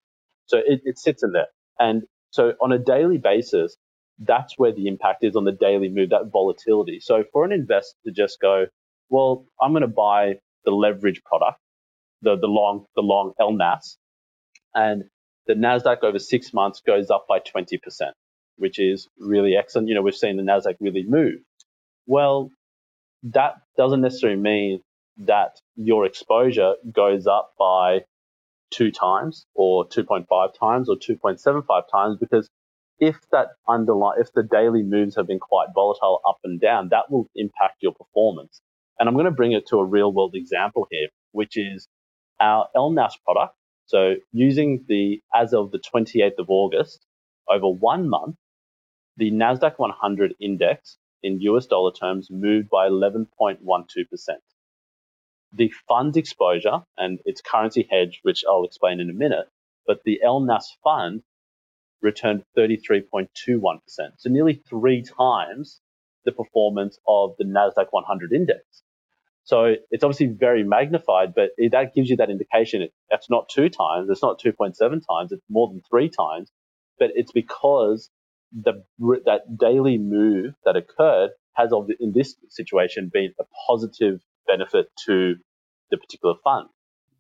So 0.47 0.59
it, 0.59 0.83
it 0.85 0.99
sits 0.99 1.25
in 1.25 1.33
there. 1.33 1.49
And 1.81 2.05
so 2.31 2.55
on 2.63 2.73
a 2.73 2.79
daily 2.79 3.19
basis, 3.19 3.77
that's 4.21 4.55
where 4.59 4.73
the 4.73 4.89
impact 4.89 5.25
is 5.25 5.37
on 5.37 5.45
the 5.45 5.53
daily 5.53 5.91
move, 5.91 6.11
that 6.11 6.31
volatility. 6.33 7.01
So 7.01 7.25
for 7.33 7.47
an 7.47 7.53
investor 7.53 7.97
to 8.07 8.13
just 8.13 8.41
go, 8.41 8.67
well, 9.11 9.47
I'm 9.63 9.73
going 9.73 9.83
to 9.83 9.89
buy 9.89 10.35
the 10.65 10.73
leverage 10.73 11.23
product, 11.25 11.61
the, 12.25 12.37
the 12.41 12.49
long, 12.49 12.87
the 12.97 13.03
long 13.03 13.33
LNAS, 13.41 13.97
and 14.75 15.05
the 15.47 15.55
NASDAQ 15.55 16.03
over 16.03 16.19
six 16.19 16.53
months 16.53 16.83
goes 16.87 17.11
up 17.11 17.27
by 17.29 17.39
20%, 17.39 17.79
which 18.57 18.79
is 18.79 19.09
really 19.19 19.57
excellent. 19.57 19.89
You 19.89 19.95
know, 19.95 20.03
we've 20.03 20.15
seen 20.15 20.37
the 20.37 20.43
NASDAQ 20.43 20.77
really 20.81 21.05
move. 21.07 21.41
Well, 22.07 22.51
that 23.25 23.57
doesn't 23.77 24.01
necessarily 24.01 24.41
mean 24.41 24.81
that 25.19 25.61
your 25.77 26.07
exposure 26.07 26.75
goes 26.93 27.27
up 27.27 27.55
by 27.59 28.01
two 28.71 28.91
times 28.91 29.47
or 29.55 29.87
2.5 29.87 30.27
times 30.59 30.89
or 30.89 30.97
2.75 30.97 31.83
times 31.93 32.19
because 32.19 32.51
if 32.99 33.17
that 33.31 33.49
underline 33.69 34.21
if 34.21 34.33
the 34.33 34.43
daily 34.43 34.83
moves 34.83 35.17
have 35.17 35.27
been 35.27 35.39
quite 35.39 35.69
volatile 35.75 36.21
up 36.29 36.39
and 36.45 36.61
down, 36.61 36.89
that 36.91 37.11
will 37.11 37.29
impact 37.35 37.77
your 37.83 37.93
performance. 37.93 38.61
And 38.99 39.09
I'm 39.09 39.15
going 39.15 39.27
to 39.27 39.33
bring 39.33 39.53
it 39.53 39.67
to 39.69 39.79
a 39.79 39.85
real 39.85 40.13
world 40.13 40.35
example 40.35 40.87
here, 40.91 41.09
which 41.33 41.57
is 41.57 41.89
our 42.45 42.69
LNAS 42.77 43.15
product. 43.25 43.57
So 43.87 44.17
using 44.33 44.85
the 44.87 45.21
as 45.35 45.55
of 45.55 45.71
the 45.71 45.79
28th 45.79 46.39
of 46.39 46.47
August, 46.51 47.07
over 47.49 47.69
one 47.69 48.09
month, 48.09 48.37
the 49.17 49.31
Nasdaq 49.31 49.79
100 49.79 50.35
index 50.41 50.99
in 51.23 51.41
US 51.41 51.67
dollar 51.67 51.93
terms 51.93 52.29
moved 52.31 52.69
by 52.69 52.89
11.12%. 52.89 53.27
The 55.53 55.73
fund's 55.89 56.17
exposure 56.17 56.81
and 56.99 57.21
its 57.25 57.41
currency 57.41 57.89
hedge, 57.91 58.21
which 58.23 58.45
I'll 58.49 58.65
explain 58.65 59.01
in 59.01 59.09
a 59.09 59.15
minute, 59.15 59.49
but 59.87 60.01
the 60.05 60.21
LNAS 60.25 60.65
fund 60.83 61.23
returned 62.03 62.45
33.21%. 62.59 63.79
So 64.19 64.29
nearly 64.29 64.63
three 64.69 65.03
times 65.03 65.81
the 66.27 66.33
performance 66.33 66.99
of 67.07 67.35
the 67.39 67.45
NASDAQ 67.45 67.87
100 67.91 68.33
index. 68.33 68.61
So 69.45 69.75
it's 69.91 70.03
obviously 70.03 70.27
very 70.27 70.65
magnified, 70.65 71.35
but 71.35 71.51
that 71.71 71.95
gives 71.95 72.09
you 72.09 72.17
that 72.17 72.31
indication. 72.31 72.83
It, 72.83 72.93
that's 73.11 73.29
not 73.29 73.49
two 73.49 73.69
times. 73.69 74.09
It's 74.11 74.23
not 74.23 74.41
2.7 74.41 74.79
times. 74.79 75.33
It's 75.33 75.45
more 75.51 75.69
than 75.69 75.83
three 75.89 76.09
times. 76.09 76.51
But 76.99 77.11
it's 77.15 77.33
because 77.33 78.11
the, 78.53 78.85
that 79.27 79.59
daily 79.59 79.99
move 79.99 80.55
that 80.65 80.77
occurred 80.77 81.31
has, 81.55 81.73
in 82.01 82.13
this 82.13 82.37
situation, 82.49 83.11
been 83.13 83.35
a 83.39 83.45
positive 83.69 84.21
benefit 84.47 84.87
to 85.07 85.35
the 85.91 85.99
particular 85.99 86.35
fund. 86.43 86.69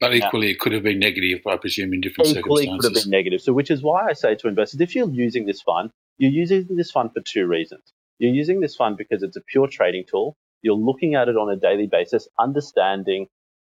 But 0.00 0.14
equally, 0.14 0.47
now, 0.47 0.52
it 0.52 0.61
could 0.61 0.73
have 0.73 0.83
been 0.83 0.99
negative, 0.99 1.40
I 1.47 1.57
presume, 1.57 1.93
in 1.93 2.00
different 2.00 2.31
equally 2.31 2.64
circumstances. 2.64 2.88
could 2.88 2.97
have 2.97 3.04
been 3.04 3.11
negative. 3.11 3.40
So, 3.40 3.52
which 3.52 3.71
is 3.71 3.83
why 3.83 4.09
I 4.09 4.12
say 4.12 4.35
to 4.37 4.49
investors, 4.49 4.81
if 4.81 4.95
you're 4.95 5.11
using 5.11 5.47
this 5.47 5.62
fund, 5.62 5.90
you're 6.19 6.33
using 6.33 6.66
this 6.76 6.90
fund 6.90 7.11
for 7.14 7.23
two 7.25 7.47
reasons. 7.47 7.93
You're 8.19 8.35
using 8.35 8.61
this 8.61 8.75
fund 8.76 8.97
because 8.97 9.23
it's 9.23 9.37
a 9.37 9.40
pure 9.40 9.66
trading 9.66 10.04
tool. 10.09 10.37
You're 10.64 10.76
looking 10.76 11.14
at 11.14 11.28
it 11.28 11.37
on 11.37 11.52
a 11.52 11.56
daily 11.56 11.87
basis, 11.87 12.26
understanding 12.40 13.26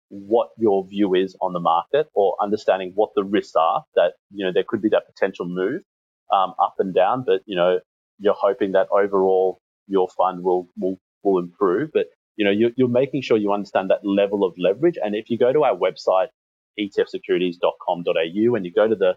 what 0.10 0.50
your 0.58 0.86
view 0.86 1.14
is 1.16 1.38
on 1.42 1.54
the 1.54 1.60
market 1.60 2.08
or 2.14 2.36
understanding 2.42 2.92
what 2.96 3.12
the 3.16 3.24
risks 3.24 3.56
are 3.56 3.86
that, 3.96 4.14
you 4.30 4.46
know, 4.46 4.52
there 4.54 4.66
could 4.68 4.82
be 4.82 4.90
that 4.90 5.04
potential 5.08 5.46
move 5.48 5.82
um, 6.34 6.54
up 6.62 6.76
and 6.80 6.94
down, 6.94 7.24
but, 7.26 7.42
you 7.46 7.56
know, 7.56 7.80
you're 8.20 8.36
hoping 8.38 8.74
that 8.74 8.88
overall 8.92 9.62
your 9.88 10.10
fund 10.18 10.44
will, 10.44 10.68
will, 10.78 11.00
will 11.24 11.40
improve. 11.40 11.92
But 11.94 12.08
you 12.36 12.46
know, 12.46 12.52
you're, 12.52 12.72
you're 12.76 12.88
making 12.88 13.22
sure 13.22 13.38
you 13.38 13.54
understand 13.54 13.90
that 13.90 14.06
level 14.06 14.44
of 14.44 14.54
leverage. 14.58 14.98
And 15.02 15.16
if 15.16 15.30
you 15.30 15.38
go 15.38 15.54
to 15.54 15.64
our 15.64 15.76
website, 15.76 16.28
etfsecurities.com.au, 16.80 18.56
and 18.56 18.66
you 18.66 18.74
go 18.74 18.88
to 18.88 18.96
the, 18.96 19.14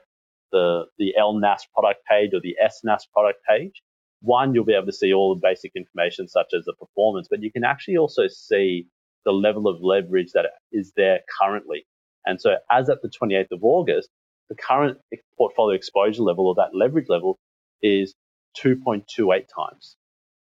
the, 0.52 0.84
the 0.98 1.14
LNAS 1.18 1.60
product 1.72 2.04
page 2.06 2.30
or 2.34 2.40
the 2.40 2.56
SNAS 2.68 3.06
product 3.12 3.38
page, 3.48 3.82
one, 4.24 4.54
you'll 4.54 4.64
be 4.64 4.74
able 4.74 4.86
to 4.86 4.92
see 4.92 5.12
all 5.12 5.34
the 5.34 5.40
basic 5.40 5.72
information 5.74 6.28
such 6.28 6.52
as 6.56 6.64
the 6.64 6.72
performance, 6.74 7.28
but 7.30 7.42
you 7.42 7.52
can 7.52 7.64
actually 7.64 7.96
also 7.96 8.26
see 8.26 8.86
the 9.24 9.32
level 9.32 9.68
of 9.68 9.80
leverage 9.80 10.32
that 10.32 10.46
is 10.72 10.92
there 10.96 11.20
currently. 11.40 11.86
And 12.26 12.40
so 12.40 12.56
as 12.70 12.88
at 12.88 13.02
the 13.02 13.08
28th 13.08 13.52
of 13.52 13.60
August, 13.62 14.08
the 14.48 14.54
current 14.54 14.98
portfolio 15.36 15.76
exposure 15.76 16.22
level 16.22 16.46
or 16.46 16.54
that 16.56 16.74
leverage 16.74 17.08
level 17.08 17.38
is 17.82 18.14
2.28 18.62 19.46
times. 19.54 19.96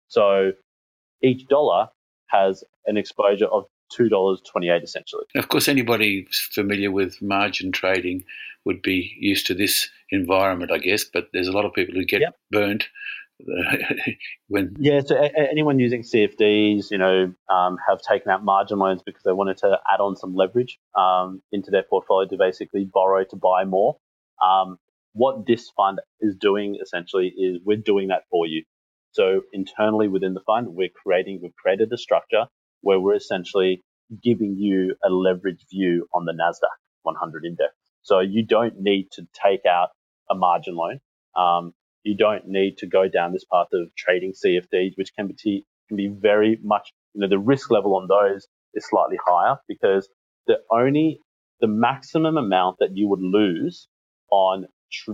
So 0.08 0.52
each 1.22 1.48
dollar 1.48 1.88
has 2.28 2.64
an 2.86 2.98
exposure 2.98 3.46
of 3.46 3.66
$2.28 3.98 4.84
essentially. 4.84 5.26
Of 5.36 5.50
course, 5.50 5.68
anybody 5.68 6.28
familiar 6.32 6.92
with 6.92 7.22
margin 7.22 7.72
trading 7.72 8.24
would 8.66 8.82
be 8.82 9.16
used 9.20 9.48
to 9.48 9.54
this 9.54 9.90
environment, 10.12 10.72
I 10.72 10.78
guess, 10.78 11.04
but 11.04 11.28
there's 11.34 11.48
a 11.48 11.52
lot 11.52 11.66
of 11.66 11.74
people 11.74 11.96
who 11.96 12.06
get 12.06 12.22
yep. 12.22 12.36
burnt. 12.52 12.88
when 14.48 14.76
yeah, 14.80 15.02
so 15.06 15.16
a- 15.16 15.50
anyone 15.50 15.80
using 15.80 16.02
CFDs, 16.02 16.92
you 16.92 16.98
know, 16.98 17.34
um, 17.54 17.78
have 17.88 18.00
taken 18.02 18.32
out 18.32 18.44
margin 18.44 18.80
loans 18.80 19.02
because 19.06 19.24
they 19.24 19.32
wanted 19.34 19.58
to 19.58 19.78
add 19.92 20.00
on 20.00 20.16
some 20.16 20.36
leverage 20.36 20.80
um, 20.98 21.42
into 21.52 21.72
their 21.72 21.84
portfolio 21.84 22.28
to 22.30 22.38
basically 22.38 22.86
borrow 22.86 23.24
to 23.24 23.36
buy 23.36 23.64
more. 23.66 23.98
Um, 24.46 24.78
what 25.14 25.46
this 25.46 25.70
fund 25.76 26.00
is 26.20 26.36
doing 26.36 26.78
essentially 26.82 27.28
is 27.28 27.60
we're 27.66 27.78
doing 27.78 28.10
that 28.10 28.24
for 28.30 28.46
you. 28.48 28.64
So 29.12 29.42
internally 29.52 30.08
within 30.08 30.34
the 30.34 30.42
fund, 30.42 30.68
we're 30.70 30.90
creating, 30.90 31.40
we've 31.42 31.56
created 31.56 31.92
a 31.92 31.98
structure 31.98 32.46
where 32.82 33.00
we're 33.00 33.16
essentially 33.16 33.84
giving 34.24 34.56
you 34.58 34.96
a 35.04 35.10
leverage 35.10 35.66
view 35.70 36.08
on 36.14 36.26
the 36.26 36.34
NASDAQ 36.34 36.70
100 37.04 37.46
index. 37.46 37.74
So 38.04 38.20
you 38.20 38.46
don't 38.46 38.80
need 38.80 39.10
to 39.14 39.28
take 39.34 39.66
out 39.66 39.90
a 40.30 40.36
margin 40.36 40.76
loan. 40.76 41.00
Um, 41.36 41.74
you 42.04 42.16
don't 42.16 42.48
need 42.48 42.78
to 42.80 42.88
go 42.88 43.08
down 43.08 43.34
this 43.34 43.46
path 43.52 43.68
of 43.74 43.94
trading 43.96 44.34
CFDs, 44.34 44.94
which 44.96 45.14
can 45.16 45.28
be, 45.28 45.66
can 45.88 45.98
be 45.98 46.08
very 46.08 46.60
much, 46.64 46.94
you 47.14 47.22
know, 47.22 47.30
the 47.30 47.40
risk 47.40 47.72
level 47.72 47.96
on 47.96 48.08
those 48.08 48.48
is 48.74 48.86
slightly 48.86 49.18
higher 49.26 49.58
because 49.68 50.10
the 50.48 50.58
only, 50.72 51.20
the 51.60 51.68
maximum 51.68 52.38
amount 52.38 52.78
that 52.80 52.96
you 52.96 53.08
would 53.08 53.22
lose 53.22 53.88
on 54.32 54.66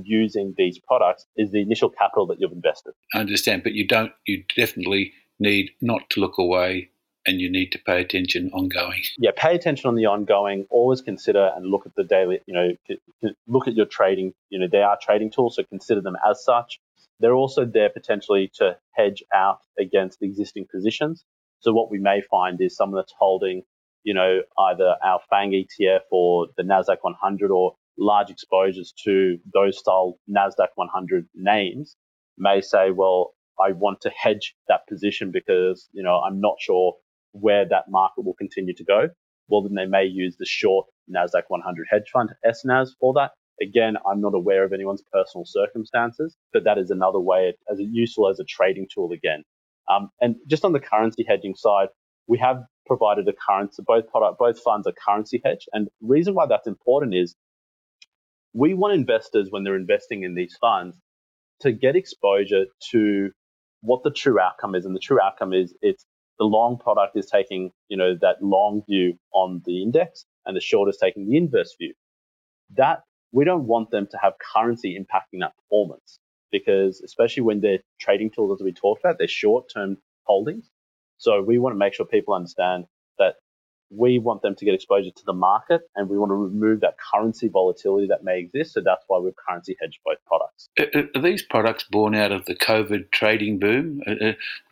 using 0.04 0.54
these 0.58 0.80
products 0.80 1.26
is 1.36 1.52
the 1.52 1.62
initial 1.62 1.90
capital 1.90 2.26
that 2.28 2.38
you've 2.40 2.52
invested. 2.52 2.94
I 3.14 3.20
understand, 3.20 3.64
but 3.64 3.74
you 3.74 3.86
don't. 3.88 4.12
You 4.26 4.44
definitely 4.56 5.14
need 5.40 5.72
not 5.82 6.10
to 6.12 6.20
look 6.20 6.38
away, 6.38 6.90
and 7.28 7.40
you 7.40 7.52
need 7.52 7.72
to 7.74 7.80
pay 7.80 8.02
attention 8.02 8.50
ongoing. 8.54 9.04
Yeah, 9.20 9.32
pay 9.36 9.56
attention 9.56 9.88
on 9.88 9.96
the 9.96 10.06
ongoing. 10.06 10.66
Always 10.70 11.02
consider 11.02 11.52
and 11.56 11.66
look 11.66 11.86
at 11.86 11.94
the 11.96 12.04
daily. 12.04 12.40
You 12.48 12.54
know, 12.54 13.32
look 13.48 13.68
at 13.68 13.76
your 13.76 13.86
trading. 13.86 14.34
You 14.50 14.60
know, 14.60 14.68
they 14.72 14.82
are 14.82 14.98
trading 15.02 15.32
tools, 15.32 15.56
so 15.56 15.64
consider 15.64 16.02
them 16.02 16.16
as 16.30 16.44
such. 16.44 16.80
They're 17.20 17.36
also 17.36 17.66
there 17.66 17.90
potentially 17.90 18.52
to 18.56 18.78
hedge 18.96 19.24
out 19.34 19.60
against 19.80 20.22
existing 20.22 20.68
positions. 20.72 21.26
So 21.60 21.74
what 21.74 21.92
we 21.92 22.00
may 22.00 22.22
find 22.22 22.62
is 22.62 22.76
someone 22.76 23.00
that's 23.00 23.14
holding, 23.18 23.64
you 24.04 24.14
know, 24.14 24.42
either 24.70 24.96
our 25.04 25.20
FANG 25.30 25.52
ETF 25.52 26.02
or 26.12 26.48
the 26.56 26.64
Nasdaq 26.64 26.98
100 27.02 27.52
or 27.52 27.74
large 27.98 28.30
exposures 28.30 28.94
to 29.04 29.38
those 29.54 29.80
style 29.80 30.20
NASDAQ 30.30 30.68
100 30.76 31.28
names 31.36 31.96
may 32.38 32.62
say, 32.62 32.92
well, 32.92 33.34
I 33.60 33.72
want 33.72 34.02
to 34.02 34.12
hedge 34.12 34.56
that 34.68 34.88
position 34.88 35.32
because, 35.32 35.90
you 35.92 36.04
know, 36.04 36.20
I'm 36.20 36.40
not 36.40 36.58
sure 36.60 36.96
where 37.40 37.68
that 37.68 37.86
market 37.90 38.26
will 38.26 38.34
continue 38.34 38.74
to 38.76 38.84
go. 38.84 39.10
Well, 39.50 39.62
then 39.64 39.76
they 39.76 39.86
may 39.86 40.06
use 40.06 40.36
the 40.38 40.46
short 40.46 40.88
NASDAQ 41.14 41.44
100 41.48 41.88
hedge 41.90 42.10
fund 42.12 42.30
SNAS 42.52 42.96
for 43.00 43.14
that. 43.14 43.32
Again, 43.62 43.96
I'm 44.10 44.22
not 44.22 44.36
aware 44.36 44.64
of 44.64 44.74
anyone's 44.74 45.04
personal 45.12 45.46
circumstances, 45.46 46.36
but 46.54 46.64
that 46.66 46.78
is 46.78 46.92
another 46.92 47.20
way 47.20 47.56
as 47.72 47.80
useful 47.80 48.30
as 48.30 48.40
a 48.40 48.44
trading 48.44 48.88
tool 48.94 49.12
again. 49.12 49.44
Um, 49.90 50.10
and 50.22 50.36
just 50.48 50.66
on 50.66 50.74
the 50.74 50.80
currency 50.80 51.26
hedging 51.28 51.56
side, 51.56 51.88
we 52.28 52.38
have 52.40 52.64
provided 52.86 53.28
a 53.28 53.34
currency, 53.34 53.84
both 53.86 54.08
product, 54.10 54.38
both 54.38 54.60
funds 54.60 54.86
are 54.86 54.94
currency 54.94 55.42
hedge. 55.44 55.66
And 55.74 55.88
the 56.02 56.08
reason 56.08 56.36
why 56.36 56.46
that's 56.46 56.68
important 56.68 57.16
is 57.16 57.36
we 58.54 58.74
want 58.74 58.94
investors 58.94 59.48
when 59.50 59.64
they're 59.64 59.76
investing 59.76 60.24
in 60.24 60.36
these 60.36 60.56
funds 60.60 60.98
to 61.62 61.72
get 61.72 61.96
exposure 61.96 62.66
to 62.92 63.32
what 63.82 64.04
the 64.04 64.12
true 64.12 64.40
outcome 64.40 64.76
is. 64.76 64.86
And 64.86 64.96
the 64.96 65.00
true 65.00 65.20
outcome 65.22 65.54
is 65.54 65.74
it's 65.82 66.06
the 66.40 66.46
long 66.46 66.78
product 66.78 67.18
is 67.18 67.28
taking, 67.28 67.72
you 67.90 67.98
know, 67.98 68.16
that 68.22 68.42
long 68.42 68.84
view 68.88 69.18
on 69.34 69.62
the 69.66 69.82
index 69.82 70.26
and 70.46 70.56
the 70.56 70.62
short 70.62 70.90
is 70.90 70.98
taking 70.98 71.28
the 71.30 71.38
inverse 71.38 71.76
view. 71.78 71.94
That 72.76 73.04
we 73.32 73.46
don't 73.46 73.66
want 73.66 73.92
them 73.92 74.08
to 74.12 74.18
have 74.22 74.34
currency 74.54 74.98
impacting 74.98 75.40
that 75.40 75.54
performance 75.58 76.20
because 76.52 77.02
especially 77.02 77.44
when 77.44 77.62
they're 77.62 77.80
trading 78.00 78.30
tools 78.30 78.60
as 78.60 78.64
we 78.64 78.72
talked 78.72 79.04
about, 79.04 79.18
they're 79.18 79.28
short 79.28 79.66
term 79.74 79.98
holdings. 80.24 80.70
So 81.18 81.42
we 81.42 81.58
want 81.58 81.74
to 81.74 81.78
make 81.78 81.94
sure 81.94 82.06
people 82.06 82.34
understand 82.34 82.86
that 83.18 83.36
we 83.90 84.20
want 84.20 84.42
them 84.42 84.56
to 84.56 84.66
get 84.66 84.74
exposure 84.74 85.12
to 85.12 85.26
the 85.26 85.34
market 85.34 85.82
and 85.96 86.10
we 86.10 86.18
want 86.18 86.30
to 86.30 86.36
remove 86.36 86.82
that 86.82 86.96
currency 86.98 87.48
volatility 87.48 88.08
that 88.08 88.24
may 88.24 88.40
exist. 88.40 88.74
So 88.74 88.82
that's 88.84 89.04
why 89.08 89.20
we've 89.20 89.36
currency 89.36 89.78
hedged 89.82 90.00
both 90.06 90.18
products. 90.26 90.70
Are 91.16 91.22
these 91.22 91.42
products 91.42 91.84
born 91.84 92.16
out 92.16 92.32
of 92.32 92.46
the 92.46 92.56
COVID 92.56 93.12
trading 93.12 93.60
boom? 93.60 94.02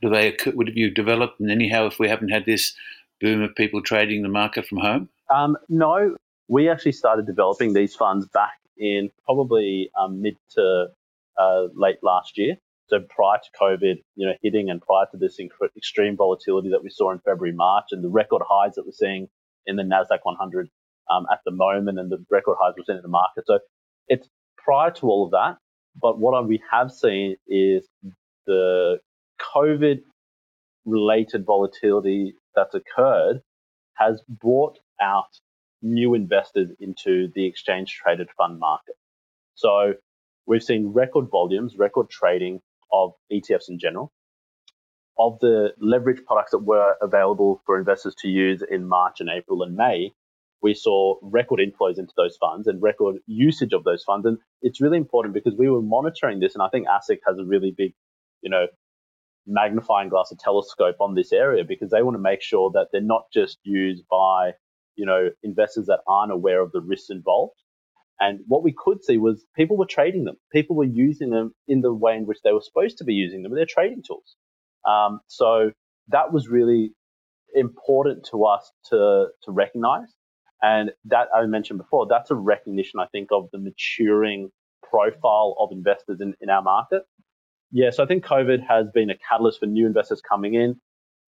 Do 0.01 0.09
they, 0.09 0.35
would 0.47 0.67
have 0.67 0.77
you 0.77 0.89
developed 0.91 1.39
them 1.39 1.49
anyhow 1.49 1.85
if 1.87 1.99
we 1.99 2.09
haven't 2.09 2.29
had 2.29 2.45
this 2.45 2.75
boom 3.21 3.41
of 3.41 3.55
people 3.55 3.81
trading 3.81 4.21
the 4.21 4.29
market 4.29 4.67
from 4.67 4.79
home? 4.79 5.09
Um, 5.33 5.57
no, 5.69 6.15
we 6.47 6.69
actually 6.69 6.91
started 6.91 7.25
developing 7.25 7.73
these 7.73 7.95
funds 7.95 8.27
back 8.27 8.59
in 8.77 9.09
probably 9.23 9.89
um, 9.99 10.21
mid 10.21 10.35
to 10.51 10.87
uh, 11.39 11.63
late 11.73 11.97
last 12.03 12.37
year. 12.37 12.57
So 12.87 12.99
prior 13.09 13.37
to 13.37 13.59
COVID, 13.59 13.95
you 14.15 14.27
know, 14.27 14.33
hitting 14.43 14.69
and 14.69 14.81
prior 14.81 15.05
to 15.11 15.17
this 15.17 15.39
inc- 15.39 15.75
extreme 15.75 16.15
volatility 16.15 16.69
that 16.69 16.83
we 16.83 16.89
saw 16.89 17.11
in 17.11 17.19
February, 17.19 17.55
March, 17.55 17.85
and 17.91 18.03
the 18.03 18.09
record 18.09 18.43
highs 18.47 18.75
that 18.75 18.85
we're 18.85 18.91
seeing 18.91 19.27
in 19.65 19.75
the 19.75 19.83
Nasdaq 19.83 20.19
100 20.23 20.69
um, 21.09 21.25
at 21.31 21.39
the 21.45 21.51
moment, 21.51 21.99
and 21.99 22.11
the 22.11 22.23
record 22.29 22.57
highs 22.61 22.73
we're 22.77 22.83
seeing 22.85 22.97
in 22.97 23.01
the 23.01 23.07
market. 23.07 23.45
So 23.47 23.59
it's 24.07 24.27
prior 24.57 24.91
to 24.91 25.07
all 25.07 25.25
of 25.25 25.31
that. 25.31 25.57
But 25.99 26.19
what 26.19 26.47
we 26.47 26.61
have 26.71 26.91
seen 26.91 27.37
is 27.47 27.87
the 28.45 28.99
COVID 29.55 30.01
related 30.85 31.45
volatility 31.45 32.35
that's 32.55 32.75
occurred 32.75 33.41
has 33.95 34.21
brought 34.29 34.77
out 35.01 35.29
new 35.81 36.13
investors 36.13 36.69
into 36.79 37.29
the 37.33 37.45
exchange 37.45 37.99
traded 38.03 38.27
fund 38.37 38.59
market. 38.59 38.95
So 39.55 39.93
we've 40.45 40.63
seen 40.63 40.87
record 40.87 41.29
volumes, 41.31 41.75
record 41.77 42.09
trading 42.09 42.61
of 42.91 43.11
ETFs 43.31 43.69
in 43.69 43.79
general. 43.79 44.11
Of 45.17 45.39
the 45.39 45.69
leverage 45.79 46.23
products 46.25 46.51
that 46.51 46.59
were 46.59 46.95
available 47.01 47.61
for 47.65 47.79
investors 47.79 48.15
to 48.19 48.27
use 48.27 48.61
in 48.69 48.87
March 48.87 49.21
and 49.21 49.29
April 49.29 49.63
and 49.63 49.75
May, 49.75 50.11
we 50.61 50.73
saw 50.73 51.15
record 51.21 51.59
inflows 51.59 51.97
into 51.97 52.13
those 52.17 52.37
funds 52.37 52.67
and 52.67 52.81
record 52.81 53.17
usage 53.27 53.71
of 53.71 53.83
those 53.83 54.03
funds. 54.03 54.25
And 54.25 54.37
it's 54.61 54.81
really 54.81 54.97
important 54.97 55.33
because 55.33 55.55
we 55.57 55.69
were 55.69 55.81
monitoring 55.81 56.39
this, 56.39 56.55
and 56.55 56.61
I 56.63 56.69
think 56.69 56.87
ASIC 56.87 57.19
has 57.27 57.37
a 57.37 57.45
really 57.45 57.73
big, 57.75 57.93
you 58.41 58.49
know, 58.49 58.67
magnifying 59.47 60.09
glass, 60.09 60.31
a 60.31 60.35
telescope 60.35 60.95
on 60.99 61.13
this 61.13 61.31
area 61.31 61.63
because 61.63 61.91
they 61.91 62.01
want 62.01 62.15
to 62.15 62.21
make 62.21 62.41
sure 62.41 62.71
that 62.73 62.87
they're 62.91 63.01
not 63.01 63.25
just 63.31 63.59
used 63.63 64.03
by, 64.09 64.51
you 64.95 65.05
know, 65.05 65.29
investors 65.43 65.85
that 65.85 65.99
aren't 66.07 66.31
aware 66.31 66.61
of 66.61 66.71
the 66.71 66.81
risks 66.81 67.09
involved, 67.09 67.61
and 68.19 68.39
what 68.47 68.63
we 68.63 68.73
could 68.75 69.03
see 69.03 69.17
was 69.17 69.45
people 69.55 69.77
were 69.77 69.85
trading 69.85 70.23
them. 70.23 70.37
People 70.51 70.75
were 70.75 70.85
using 70.85 71.29
them 71.29 71.53
in 71.67 71.81
the 71.81 71.93
way 71.93 72.15
in 72.15 72.25
which 72.25 72.39
they 72.43 72.51
were 72.51 72.61
supposed 72.61 72.97
to 72.99 73.03
be 73.03 73.13
using 73.13 73.43
them. 73.43 73.53
They're 73.53 73.65
trading 73.65 74.03
tools. 74.05 74.35
Um, 74.87 75.19
so 75.27 75.71
that 76.09 76.31
was 76.31 76.47
really 76.47 76.91
important 77.53 78.27
to 78.31 78.45
us 78.45 78.71
to, 78.89 79.27
to 79.43 79.51
recognize. 79.51 80.13
And 80.61 80.91
that 81.05 81.27
I 81.35 81.45
mentioned 81.45 81.79
before, 81.79 82.07
that's 82.09 82.31
a 82.31 82.35
recognition, 82.35 82.99
I 82.99 83.07
think, 83.11 83.29
of 83.31 83.49
the 83.51 83.59
maturing 83.59 84.49
profile 84.89 85.55
of 85.59 85.69
investors 85.71 86.19
in, 86.21 86.33
in 86.39 86.49
our 86.49 86.61
market. 86.61 87.03
Yeah, 87.71 87.89
so 87.89 88.03
I 88.03 88.07
think 88.07 88.23
COVID 88.23 88.59
has 88.67 88.87
been 88.93 89.09
a 89.09 89.15
catalyst 89.29 89.59
for 89.59 89.65
new 89.65 89.85
investors 89.85 90.21
coming 90.27 90.53
in. 90.53 90.79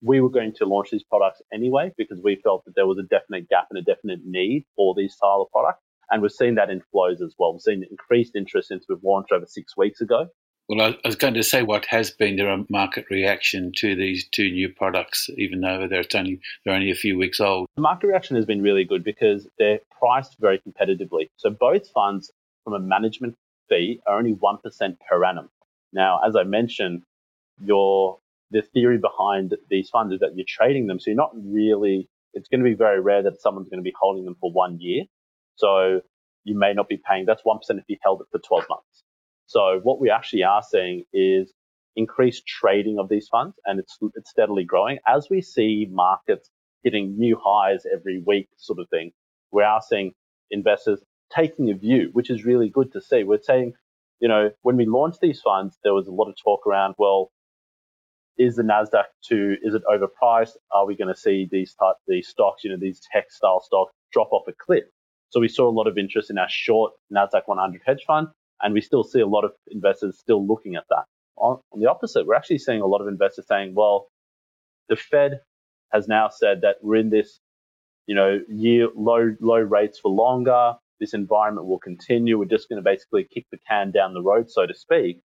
We 0.02 0.22
were 0.22 0.30
going 0.30 0.54
to 0.58 0.66
launch 0.66 0.90
these 0.92 1.04
products 1.04 1.42
anyway 1.54 1.92
because 1.98 2.22
we 2.24 2.40
felt 2.44 2.64
that 2.66 2.76
there 2.76 2.86
was 2.86 3.00
a 3.00 3.04
definite 3.04 3.50
gap 3.50 3.68
and 3.70 3.80
a 3.80 3.82
definite 3.82 4.20
need 4.24 4.64
for 4.76 4.94
these 4.96 5.14
style 5.14 5.42
of 5.42 5.52
products. 5.52 5.82
And 6.10 6.22
we've 6.22 6.32
seen 6.32 6.56
that 6.56 6.70
in 6.70 6.82
flows 6.92 7.22
as 7.22 7.36
well. 7.38 7.54
We've 7.54 7.62
seen 7.62 7.86
increased 7.90 8.36
interest 8.36 8.70
since 8.70 8.86
we've 8.88 9.04
launched 9.04 9.32
over 9.32 9.46
six 9.46 9.76
weeks 9.76 10.02
ago. 10.02 10.28
Well, 10.70 10.82
I 10.82 11.08
was 11.08 11.16
going 11.16 11.36
to 11.36 11.44
say 11.44 11.64
what 11.64 11.86
has 11.86 12.12
been 12.12 12.36
the 12.36 12.66
market 12.70 13.06
reaction 13.10 13.72
to 13.78 13.96
these 13.96 14.28
two 14.28 14.52
new 14.52 14.68
products, 14.68 15.30
even 15.38 15.62
though 15.62 15.88
they're 15.90 16.04
only 16.14 16.42
they're 16.66 16.76
only 16.76 16.92
a 16.92 16.96
few 16.96 17.18
weeks 17.18 17.40
old. 17.40 17.68
The 17.78 17.82
market 17.82 18.08
reaction 18.08 18.36
has 18.36 18.46
been 18.46 18.62
really 18.62 18.84
good 18.84 19.02
because 19.04 19.48
they're 19.58 19.80
priced 19.98 20.36
very 20.40 20.60
competitively. 20.60 21.30
So 21.38 21.50
both 21.50 21.90
funds, 21.92 22.32
from 22.66 22.74
a 22.74 22.80
management 22.80 23.36
fee, 23.70 24.02
are 24.06 24.18
only 24.18 24.34
one 24.34 24.58
percent 24.58 24.98
per 25.10 25.24
annum. 25.24 25.50
Now, 25.94 26.20
as 26.28 26.36
I 26.36 26.44
mentioned, 26.44 27.04
your 27.64 28.18
the 28.52 28.62
theory 28.62 28.98
behind 28.98 29.56
these 29.70 29.90
funds 29.90 30.14
is 30.14 30.20
that 30.20 30.36
you're 30.36 30.46
trading 30.48 30.88
them, 30.88 31.00
so 31.00 31.12
you're 31.12 31.16
not 31.16 31.32
really. 31.34 32.10
It's 32.34 32.50
going 32.50 32.60
to 32.60 32.70
be 32.70 32.76
very 32.76 33.00
rare 33.00 33.24
that 33.24 33.42
someone's 33.42 33.70
going 33.70 33.80
to 33.80 33.84
be 33.84 33.96
holding 33.98 34.26
them 34.26 34.36
for 34.42 34.52
one 34.52 34.80
year. 34.82 35.06
So 35.58 36.02
you 36.44 36.58
may 36.58 36.74
not 36.74 36.88
be 36.88 36.98
paying. 37.08 37.26
That's 37.26 37.44
1% 37.46 37.60
if 37.72 37.84
you 37.88 37.98
held 38.04 38.22
it 38.22 38.28
for 38.32 38.40
12 38.40 38.66
months. 38.70 39.04
So 39.48 39.80
what 39.84 40.00
we 40.00 40.10
actually 40.10 40.44
are 40.44 40.64
seeing 40.64 41.04
is 41.14 41.54
increased 41.96 42.46
trading 42.48 43.00
of 43.00 43.10
these 43.10 43.28
funds 43.28 43.56
and 43.66 43.80
it's, 43.80 43.98
it's 44.16 44.30
steadily 44.30 44.64
growing. 44.64 45.00
As 45.08 45.28
we 45.30 45.42
see 45.42 45.88
markets 45.90 46.50
hitting 46.84 47.18
new 47.18 47.38
highs 47.44 47.84
every 47.92 48.24
week 48.26 48.48
sort 48.58 48.80
of 48.80 48.88
thing, 48.90 49.12
we 49.52 49.64
are 49.64 49.82
seeing 49.82 50.14
investors 50.52 51.04
taking 51.36 51.72
a 51.72 51.74
view, 51.76 52.10
which 52.14 52.30
is 52.30 52.46
really 52.46 52.70
good 52.70 52.92
to 52.94 53.02
see. 53.02 53.24
We're 53.24 53.42
saying, 53.42 53.74
you 54.20 54.28
know, 54.28 54.52
when 54.62 54.78
we 54.78 54.86
launched 54.86 55.20
these 55.22 55.42
funds, 55.42 55.78
there 55.84 55.94
was 55.94 56.08
a 56.08 56.12
lot 56.12 56.30
of 56.30 56.36
talk 56.42 56.66
around, 56.68 56.96
well, 56.98 57.32
is 58.38 58.56
the 58.56 58.64
Nasdaq 58.64 59.06
to 59.30 59.56
is 59.64 59.74
it 59.74 59.82
overpriced? 59.90 60.54
Are 60.72 60.86
we 60.86 60.96
going 60.96 61.14
to 61.14 61.20
see 61.20 61.48
these 61.52 61.74
type, 61.74 61.96
these 62.08 62.28
stocks, 62.28 62.64
you 62.64 62.70
know, 62.70 62.78
these 62.80 63.02
tech 63.12 63.32
style 63.32 63.62
stocks 63.62 63.94
drop 64.14 64.32
off 64.32 64.48
a 64.48 64.54
cliff? 64.54 64.84
So 65.30 65.40
we 65.40 65.48
saw 65.48 65.70
a 65.70 65.72
lot 65.72 65.88
of 65.88 65.98
interest 65.98 66.30
in 66.30 66.38
our 66.38 66.50
short 66.50 66.94
Nasdaq 67.14 67.44
100 67.46 67.82
hedge 67.86 68.04
fund, 68.08 68.28
and 68.62 68.74
we 68.74 68.82
still 68.82 69.04
see 69.04 69.20
a 69.20 69.28
lot 69.28 69.44
of 69.44 69.52
investors 69.70 70.18
still 70.20 70.46
looking 70.46 70.76
at 70.76 70.86
that. 70.90 71.06
On, 71.38 71.60
on 71.72 71.80
the 71.80 71.90
opposite, 71.90 72.26
we're 72.26 72.36
actually 72.36 72.60
seeing 72.60 72.82
a 72.82 72.88
lot 72.88 73.02
of 73.02 73.08
investors 73.08 73.46
saying, 73.48 73.74
well, 73.76 74.08
the 74.90 74.96
Fed 74.96 75.42
has 75.92 76.08
now 76.08 76.30
said 76.30 76.62
that 76.62 76.78
we're 76.82 76.96
in 76.96 77.10
this, 77.10 77.40
you 78.08 78.16
know, 78.16 78.40
year 78.50 78.88
low 78.96 79.36
low 79.40 79.60
rates 79.60 80.00
for 80.00 80.10
longer. 80.10 80.74
This 81.00 81.14
environment 81.14 81.68
will 81.68 81.80
continue. 81.80 82.40
We're 82.40 82.46
just 82.46 82.70
going 82.70 82.82
to 82.82 82.84
basically 82.84 83.28
kick 83.32 83.46
the 83.52 83.60
can 83.70 83.92
down 83.92 84.14
the 84.14 84.22
road, 84.22 84.50
so 84.50 84.66
to 84.66 84.74
speak, 84.74 85.20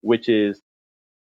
which 0.00 0.28
is 0.28 0.62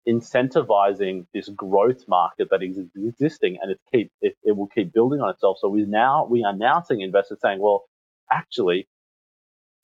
incentivizing 0.08 1.26
this 1.34 1.48
growth 1.50 2.02
market 2.08 2.48
that 2.50 2.62
is 2.62 2.78
existing 2.96 3.58
and 3.60 3.72
it 3.72 3.78
keep 3.92 4.10
it, 4.22 4.34
it 4.42 4.56
will 4.56 4.68
keep 4.68 4.92
building 4.92 5.20
on 5.20 5.30
itself. 5.30 5.58
So 5.60 5.68
we 5.68 5.84
now 5.84 6.26
we 6.30 6.44
are 6.44 6.56
now 6.56 6.82
seeing 6.82 7.00
investors 7.00 7.38
saying, 7.42 7.58
well, 7.60 7.84
actually, 8.30 8.88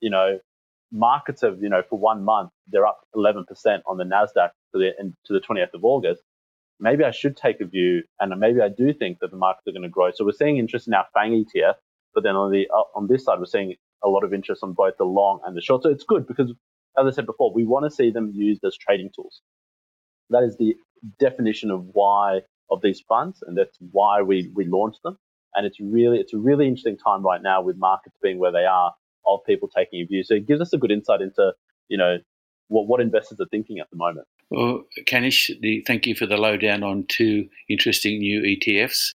you 0.01 0.11
know, 0.11 0.39
markets 0.93 1.43
have, 1.43 1.59
you 1.61 1.69
know, 1.69 1.83
for 1.89 1.99
one 1.99 2.25
month, 2.25 2.51
they're 2.69 2.87
up 2.87 3.01
11% 3.15 3.45
on 3.87 3.97
the 3.97 4.05
NASDAQ 4.05 4.51
to 4.73 4.79
the, 4.79 4.91
to 5.27 5.33
the 5.33 5.41
20th 5.41 5.75
of 5.75 5.85
August. 5.85 6.23
Maybe 6.81 7.05
I 7.05 7.11
should 7.11 7.37
take 7.37 7.61
a 7.61 7.67
view 7.67 8.03
and 8.21 8.39
maybe 8.39 8.61
I 8.61 8.69
do 8.69 8.93
think 8.93 9.19
that 9.21 9.31
the 9.31 9.37
markets 9.37 9.67
are 9.69 9.73
going 9.73 9.83
to 9.83 9.89
grow. 9.89 10.11
So 10.13 10.25
we're 10.25 10.33
seeing 10.33 10.59
interest 10.59 10.89
in 10.89 10.95
our 10.95 11.07
FANG 11.15 11.45
ETF, 11.45 11.75
but 12.15 12.25
then 12.25 12.37
on 12.37 12.51
the, 12.51 12.69
uh, 12.73 12.83
on 12.95 13.07
this 13.07 13.25
side, 13.25 13.39
we're 13.39 13.47
seeing 13.47 13.75
a 14.05 14.09
lot 14.09 14.25
of 14.25 14.35
interest 14.35 14.63
on 14.63 14.73
both 14.73 14.95
the 14.99 15.05
long 15.05 15.41
and 15.45 15.57
the 15.57 15.61
short. 15.61 15.83
So 15.83 15.91
it's 15.91 16.05
good 16.05 16.27
because, 16.27 16.51
as 16.99 17.07
I 17.07 17.11
said 17.11 17.27
before, 17.27 17.53
we 17.55 17.65
want 17.65 17.85
to 17.85 17.91
see 17.91 18.11
them 18.11 18.31
used 18.35 18.65
as 18.65 18.77
trading 18.77 19.11
tools. 19.15 19.41
That 20.31 20.43
is 20.43 20.57
the 20.57 20.75
definition 21.19 21.71
of 21.71 21.85
why 21.93 22.41
of 22.71 22.81
these 22.83 23.01
funds, 23.09 23.43
and 23.47 23.57
that's 23.57 23.77
why 23.93 24.23
we, 24.23 24.51
we 24.55 24.65
launched 24.65 25.03
them. 25.03 25.19
And 25.55 25.67
it's 25.67 25.79
really, 25.81 26.19
it's 26.19 26.35
a 26.35 26.39
really 26.39 26.67
interesting 26.67 26.97
time 26.97 27.23
right 27.23 27.43
now 27.43 27.63
with 27.63 27.77
markets 27.77 28.17
being 28.23 28.39
where 28.39 28.53
they 28.53 28.65
are 28.65 28.93
of 29.27 29.41
people 29.47 29.69
taking 29.75 30.01
a 30.01 30.07
view. 30.07 30.23
So 30.25 30.35
it 30.35 30.47
gives 30.47 30.61
us 30.61 30.73
a 30.73 30.79
good 30.79 30.91
insight 30.91 31.21
into, 31.21 31.53
you 31.89 31.97
know, 31.97 32.19
what, 32.69 32.87
what 32.87 33.01
investors 33.01 33.41
are 33.41 33.47
thinking 33.51 33.79
at 33.79 33.89
the 33.91 33.97
moment. 33.97 34.27
Well, 34.51 34.85
Kanish, 35.07 35.51
the, 35.61 35.83
thank 35.87 36.07
you 36.07 36.15
for 36.15 36.27
the 36.27 36.37
lowdown 36.37 36.83
on 36.83 37.07
two 37.09 37.49
interesting 37.69 38.19
new 38.19 38.43
ETFs. 38.43 39.13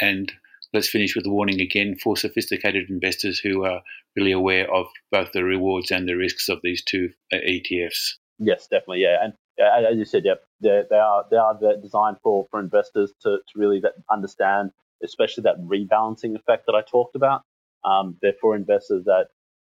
And 0.00 0.32
let's 0.72 0.88
finish 0.88 1.16
with 1.16 1.26
a 1.26 1.30
warning 1.30 1.60
again 1.60 1.96
for 2.02 2.16
sophisticated 2.16 2.88
investors 2.88 3.38
who 3.38 3.64
are 3.64 3.82
really 4.16 4.32
aware 4.32 4.72
of 4.72 4.86
both 5.10 5.32
the 5.32 5.44
rewards 5.44 5.90
and 5.90 6.08
the 6.08 6.14
risks 6.14 6.48
of 6.48 6.60
these 6.62 6.82
two 6.84 7.10
uh, 7.32 7.36
ETFs. 7.36 8.14
Yes, 8.38 8.68
definitely. 8.68 9.02
Yeah. 9.02 9.16
And 9.22 9.34
as 9.58 9.96
you 9.96 10.04
said, 10.04 10.22
they, 10.60 10.82
they 10.88 10.96
are 10.96 11.24
they 11.30 11.36
are 11.36 11.58
designed 11.82 12.18
for 12.22 12.46
for 12.50 12.60
investors 12.60 13.12
to, 13.22 13.38
to 13.38 13.58
really 13.58 13.82
understand, 14.10 14.70
especially 15.02 15.42
that 15.44 15.56
rebalancing 15.60 16.34
effect 16.36 16.66
that 16.66 16.74
I 16.74 16.82
talked 16.82 17.16
about. 17.16 17.42
Um, 17.84 18.16
they're 18.20 18.34
for 18.40 18.56
investors 18.56 19.04
that 19.04 19.26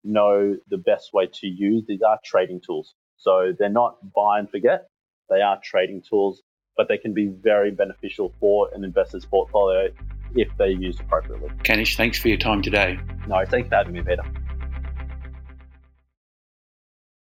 know 0.04 0.58
the 0.70 0.78
best 0.78 1.14
way 1.14 1.30
to 1.32 1.48
use 1.48 1.84
these 1.88 2.02
are 2.02 2.20
trading 2.24 2.62
tools. 2.66 2.96
So 3.18 3.54
they're 3.58 3.70
not 3.70 3.98
buy 4.14 4.40
and 4.40 4.50
forget. 4.50 4.88
They 5.30 5.42
are 5.42 5.60
trading 5.64 6.02
tools, 6.08 6.42
but 6.76 6.88
they 6.88 6.98
can 6.98 7.14
be 7.14 7.28
very 7.28 7.72
beneficial 7.72 8.34
for 8.40 8.70
an 8.74 8.84
investor's 8.84 9.26
portfolio 9.26 9.90
if 10.36 10.50
they're 10.58 10.70
used 10.70 11.00
appropriately. 11.00 11.50
Kanish, 11.64 11.96
thanks 11.96 12.18
for 12.18 12.30
your 12.30 12.38
time 12.38 12.62
today. 12.62 12.98
No, 13.28 13.44
thanks 13.46 13.70
for 13.70 13.76
having 13.76 13.94
me, 13.94 14.02
Peter. 14.02 14.24